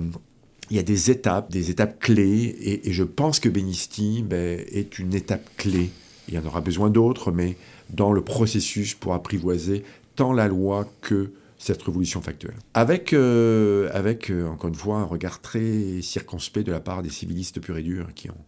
[0.71, 4.99] il y a des étapes, des étapes clés, et, je pense que Benisti ben, est
[4.99, 5.91] une étape clé.
[6.27, 7.57] Il y en aura besoin d'autres, mais
[7.91, 9.85] dans le processus pour apprivoiser
[10.17, 12.57] tant la loi que cette révolution factuelle.
[12.73, 17.61] Avec, euh, avec encore une fois, un regard très circonspect de la part des civilistes
[17.61, 18.45] purs et durs, qui n'ont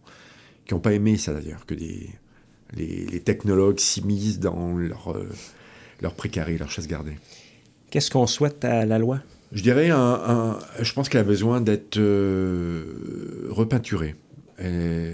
[0.65, 2.09] qui ont pas aimé ça d'ailleurs, que les,
[2.75, 5.15] les technologues s'immiscent dans leur,
[6.01, 7.17] leur précaré, leur chasse gardée.
[7.89, 9.19] Qu'est-ce qu'on souhaite à la loi?
[9.53, 14.15] Je dirais, un, un- je pense qu'elle a besoin d'être euh, repeinturée.
[14.61, 15.11] Et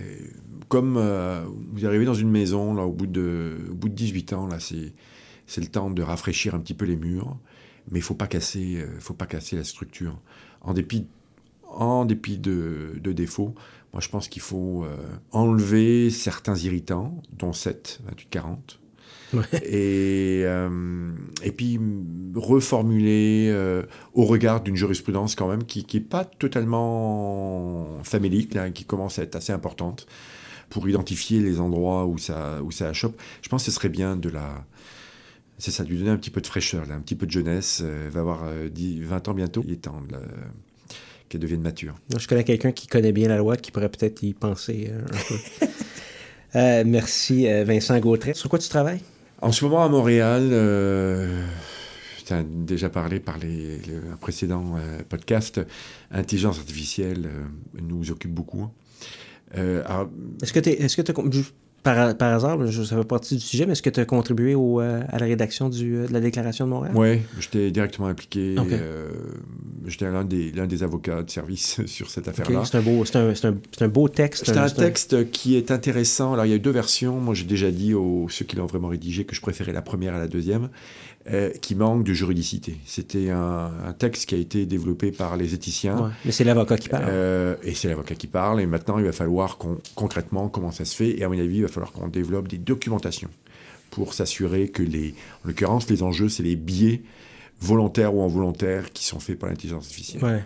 [0.70, 4.34] comme euh, vous arrivez dans une maison, là, au bout de, au bout de 18
[4.34, 4.94] ans, là, c'est,
[5.46, 7.38] c'est le temps de rafraîchir un petit peu les murs,
[7.92, 10.18] mais il casser, euh, faut pas casser la structure.
[10.62, 11.06] En dépit,
[11.68, 13.54] en dépit de, de défauts,
[13.92, 14.96] moi je pense qu'il faut euh,
[15.32, 18.80] enlever certains irritants, dont 7, 28, 40,
[19.64, 21.12] et, euh,
[21.44, 21.80] et puis
[22.36, 28.86] reformuler euh, au regard d'une jurisprudence quand même qui n'est pas totalement famélique, là, qui
[28.86, 30.08] commence à être assez importante
[30.70, 33.20] pour identifier les endroits où ça, où ça achoppe.
[33.42, 34.66] Je pense que ce serait bien de la...
[35.60, 37.32] C'est ça, de lui donner un petit peu de fraîcheur, là, un petit peu de
[37.32, 37.82] jeunesse.
[37.84, 39.64] euh, elle va avoir euh, 10, 20 ans bientôt.
[39.66, 40.18] Il est temps de
[41.34, 41.96] qu'elle devienne mature.
[42.16, 45.66] Je connais quelqu'un qui connaît bien la loi, qui pourrait peut-être y penser euh, un
[45.66, 45.68] peu.
[46.56, 48.36] Euh, merci, euh, Vincent Gautret.
[48.36, 49.02] Sur quoi tu travailles?
[49.44, 51.44] En ce moment à Montréal, euh,
[52.26, 55.60] t'en ai déjà parlé par les, le un précédent euh, podcast,
[56.12, 58.70] intelligence artificielle euh, nous occupe beaucoup.
[59.58, 60.10] Euh, alors,
[60.42, 61.54] Est-ce que tu est-ce con- juste
[61.84, 64.56] par, par hasard, ne savais pas partie du sujet, mais est-ce que tu as contribué
[64.56, 66.96] au, euh, à la rédaction du, euh, de la Déclaration de Montréal?
[66.96, 68.56] ouais, j'étais directement impliqué.
[68.58, 68.72] Ok.
[68.72, 69.10] euh,
[69.86, 72.64] j'étais l'un des, l'un des avocats de service sur cette affaire-là.
[72.66, 74.44] C'est un, beau- c'est un- c'est un- c'est un beau texte.
[74.46, 76.34] C'est un texte qui est intéressant.
[76.34, 77.20] Alors, il y a eu deux versions.
[77.20, 80.16] Moi, j'ai déjà dit aux ceux qui l'ont vraiment rédigé que je préférais la première
[80.16, 80.70] à la deuxième,
[81.32, 82.78] euh, qui manque de juridicité.
[82.86, 85.98] C'était un, un texte qui a été développé par les éthiciens.
[85.98, 87.06] Ouais, Mais c'est l'avocat qui parle.
[87.08, 88.60] Euh, et c'est l'avocat qui parle.
[88.60, 91.18] Et maintenant, il va falloir qu'on, concrètement, comment ça se fait.
[91.18, 93.30] Et à mon avis, il va falloir qu'on développe des documentations
[93.90, 97.04] pour s'assurer que les, en l'occurrence, les enjeux, c'est les biais
[97.62, 100.24] volontaires ou involontaires qui sont faits par l'intelligence artificielle.
[100.24, 100.44] Ouais.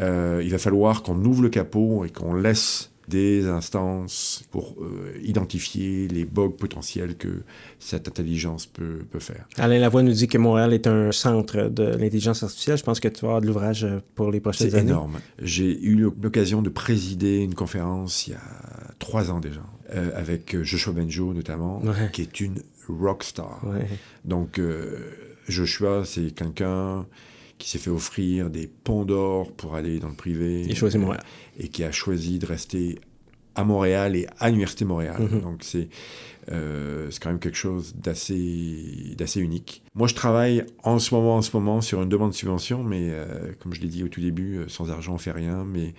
[0.00, 5.18] Euh, il va falloir qu'on ouvre le capot et qu'on laisse des instances pour euh,
[5.22, 7.42] identifier les bugs potentiels que
[7.78, 9.46] cette intelligence peut, peut faire.
[9.58, 12.78] Alain Lavoie nous dit que Montréal est un centre de l'intelligence artificielle.
[12.78, 14.90] Je pense que tu vas avoir de l'ouvrage euh, pour les prochaines C'est années.
[14.90, 15.18] énorme.
[15.40, 18.40] J'ai eu l'occasion de présider une conférence il y a
[18.98, 19.60] trois ans déjà,
[19.94, 22.10] euh, avec Joshua Benjo notamment, Ouais.
[22.12, 23.60] qui est une rockstar.
[23.66, 23.86] Ouais.
[24.24, 25.10] Donc euh,
[25.48, 27.06] Joshua, c'est quelqu'un
[27.58, 30.66] qui s'est fait offrir des ponts d'or pour aller dans le privé.
[30.70, 31.22] A choisi Montréal.
[31.58, 32.98] Et qui a choisi de rester
[33.54, 35.22] à Montréal et à l'Université Montréal.
[35.22, 35.40] Mhm.
[35.40, 35.88] Donc c'est
[36.50, 39.82] euh, quand même quelque chose d'assez unique.
[39.94, 43.08] Moi, je travaille en ce moment, en ce moment sur une demande de subvention, mais
[43.10, 45.64] euh, comme je l'ai dit au tout début, euh, sans argent, on fait rien.
[45.64, 45.94] Mais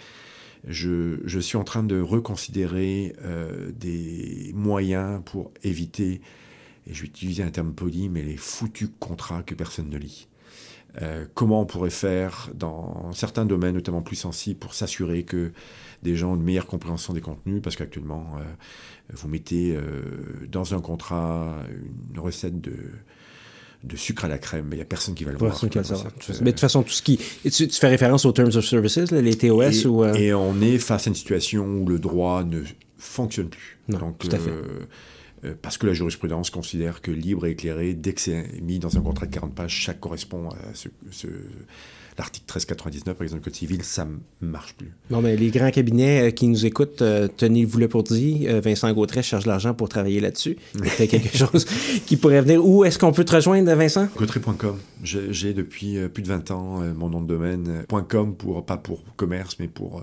[0.68, 6.22] je, je suis en train de reconsidérer euh, des moyens pour éviter,
[6.88, 10.28] et je vais utiliser un terme poli, mais les foutus contrats que personne ne lit.
[11.02, 15.52] Euh, comment on pourrait faire dans certains domaines, notamment plus sensibles, pour s'assurer que
[16.04, 18.44] des gens ont une meilleure compréhension des contenus, parce qu'actuellement, euh,
[19.14, 19.82] vous mettez euh,
[20.50, 21.58] dans un contrat
[22.14, 22.76] une recette de,
[23.84, 25.52] de sucre à la crème, mais il n'y a personne qui va le voir.
[25.52, 26.42] Va recette.
[26.42, 27.20] Mais de toute façon, tout ce qui.
[27.44, 30.06] Tu, tu fais référence aux Terms of Services, là, les TOS et, ou.
[30.06, 32.62] et on est face à une situation où le droit ne
[32.98, 33.80] fonctionne plus.
[33.90, 34.52] Non, Donc, tout à fait.
[35.46, 38.98] Euh, parce que la jurisprudence considère que libre et éclairé, dès que c'est mis dans
[38.98, 41.28] un contrat de 40 pages, chaque correspond à ce, ce-
[42.18, 44.92] l'article 1399, par exemple, du Code civil, ça ne marche plus.
[45.10, 48.46] Non, mais les grands cabinets euh, qui nous écoutent, euh, tenez-vous le pour dit.
[48.48, 50.56] euh, Vincent Gautret cherche l'argent pour travailler là-dessus.
[50.74, 51.66] Peut-être quelque chose
[52.06, 52.66] qui pourrait venir.
[52.66, 54.08] Où est-ce qu'on peut te rejoindre, Vincent?
[54.16, 54.78] Coterie.com.
[55.04, 57.84] J'ai depuis plus de 20 ans mon nom de domaine.
[58.08, 60.02] .com, pour, pas pour commerce, mais pour,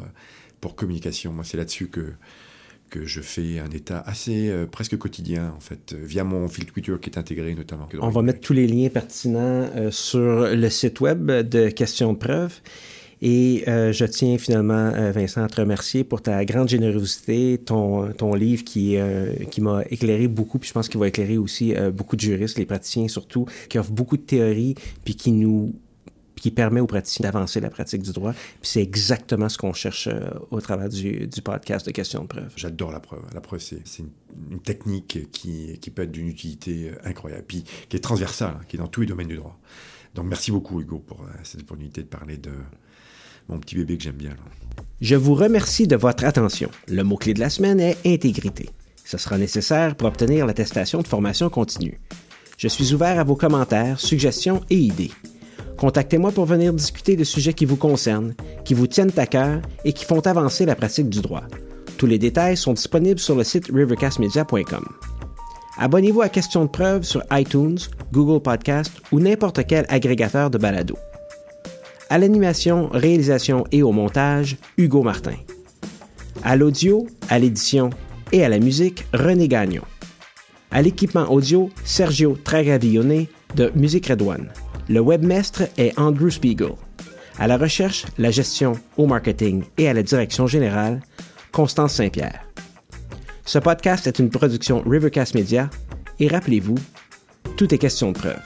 [0.61, 1.33] pour communication.
[1.33, 2.13] Moi, c'est là-dessus que,
[2.93, 6.67] que je fais un état assez euh, presque quotidien, en fait, euh, via mon fil
[6.67, 7.89] Twitter qui est intégré notamment.
[8.01, 9.41] On va mettre tous les liens pertinents
[9.75, 10.21] euh, sur
[10.55, 12.61] le site web de Questions de preuve.
[13.25, 18.65] Et je tiens finalement, Vincent, à te remercier pour ta grande générosité, ton, ton livre
[18.65, 18.97] qui,
[19.49, 22.67] qui m'a éclairé beaucoup, puis je pense qu'il va éclairer aussi beaucoup de juristes, les
[22.67, 24.75] praticiens surtout, qui offre beaucoup de théories,
[25.05, 25.73] puis qui nous
[26.43, 28.33] qui permet aux praticiens d'avancer la pratique du droit.
[28.33, 32.27] Puis c'est exactement ce qu'on cherche euh, au travers du, du podcast de Questions de
[32.27, 32.53] preuve.
[32.57, 33.23] J'adore la preuve.
[33.33, 34.11] La preuve, c'est une,
[34.51, 38.65] une technique qui, qui peut être d'une utilité euh, incroyable, puis qui est transversale, hein,
[38.67, 39.57] qui est dans tous les domaines du droit.
[40.17, 42.51] Donc merci beaucoup, Hugo, pour euh, cette opportunité de parler de
[43.49, 44.31] mon petit bébé que j'aime bien.
[44.31, 44.83] là.
[45.01, 46.71] Je vous remercie de votre attention.
[46.89, 48.69] Le mot-clé de la semaine est intégrité.
[49.05, 52.01] Ce sera nécessaire pour obtenir l'attestation de formation continue.
[52.59, 55.13] Je suis ouvert à vos commentaires, suggestions et idées.
[55.77, 58.35] Contactez-moi pour venir discuter de sujets qui vous concernent,
[58.65, 61.43] qui vous tiennent à cœur et qui font avancer la pratique du droit.
[61.99, 64.85] Tous les détails sont disponibles sur le site rivercastmedia.com.
[65.79, 67.79] Abonnez-vous à Questions de preuve sur iTunes,
[68.13, 70.97] Google Podcast ou n'importe quel agrégateur de balado.
[72.11, 75.37] À l'animation, réalisation et au montage, Hugo Martin.
[76.45, 77.91] À l'audio, à l'édition
[78.33, 79.83] et à la musique, René Gagnon.
[80.71, 84.49] À l'équipement audio, Sergio Travaglione de Musique Red One.
[84.93, 86.75] Le webmestre est Andrew Spiegel.
[87.39, 91.01] À la recherche, la gestion, au marketing et à la direction générale,
[91.51, 92.47] Constance Saint-Pierre.
[93.47, 95.71] Ce podcast est une production Rivercast Media
[96.21, 96.75] et rappelez-vous,
[97.57, 98.43] tout est question de preuve.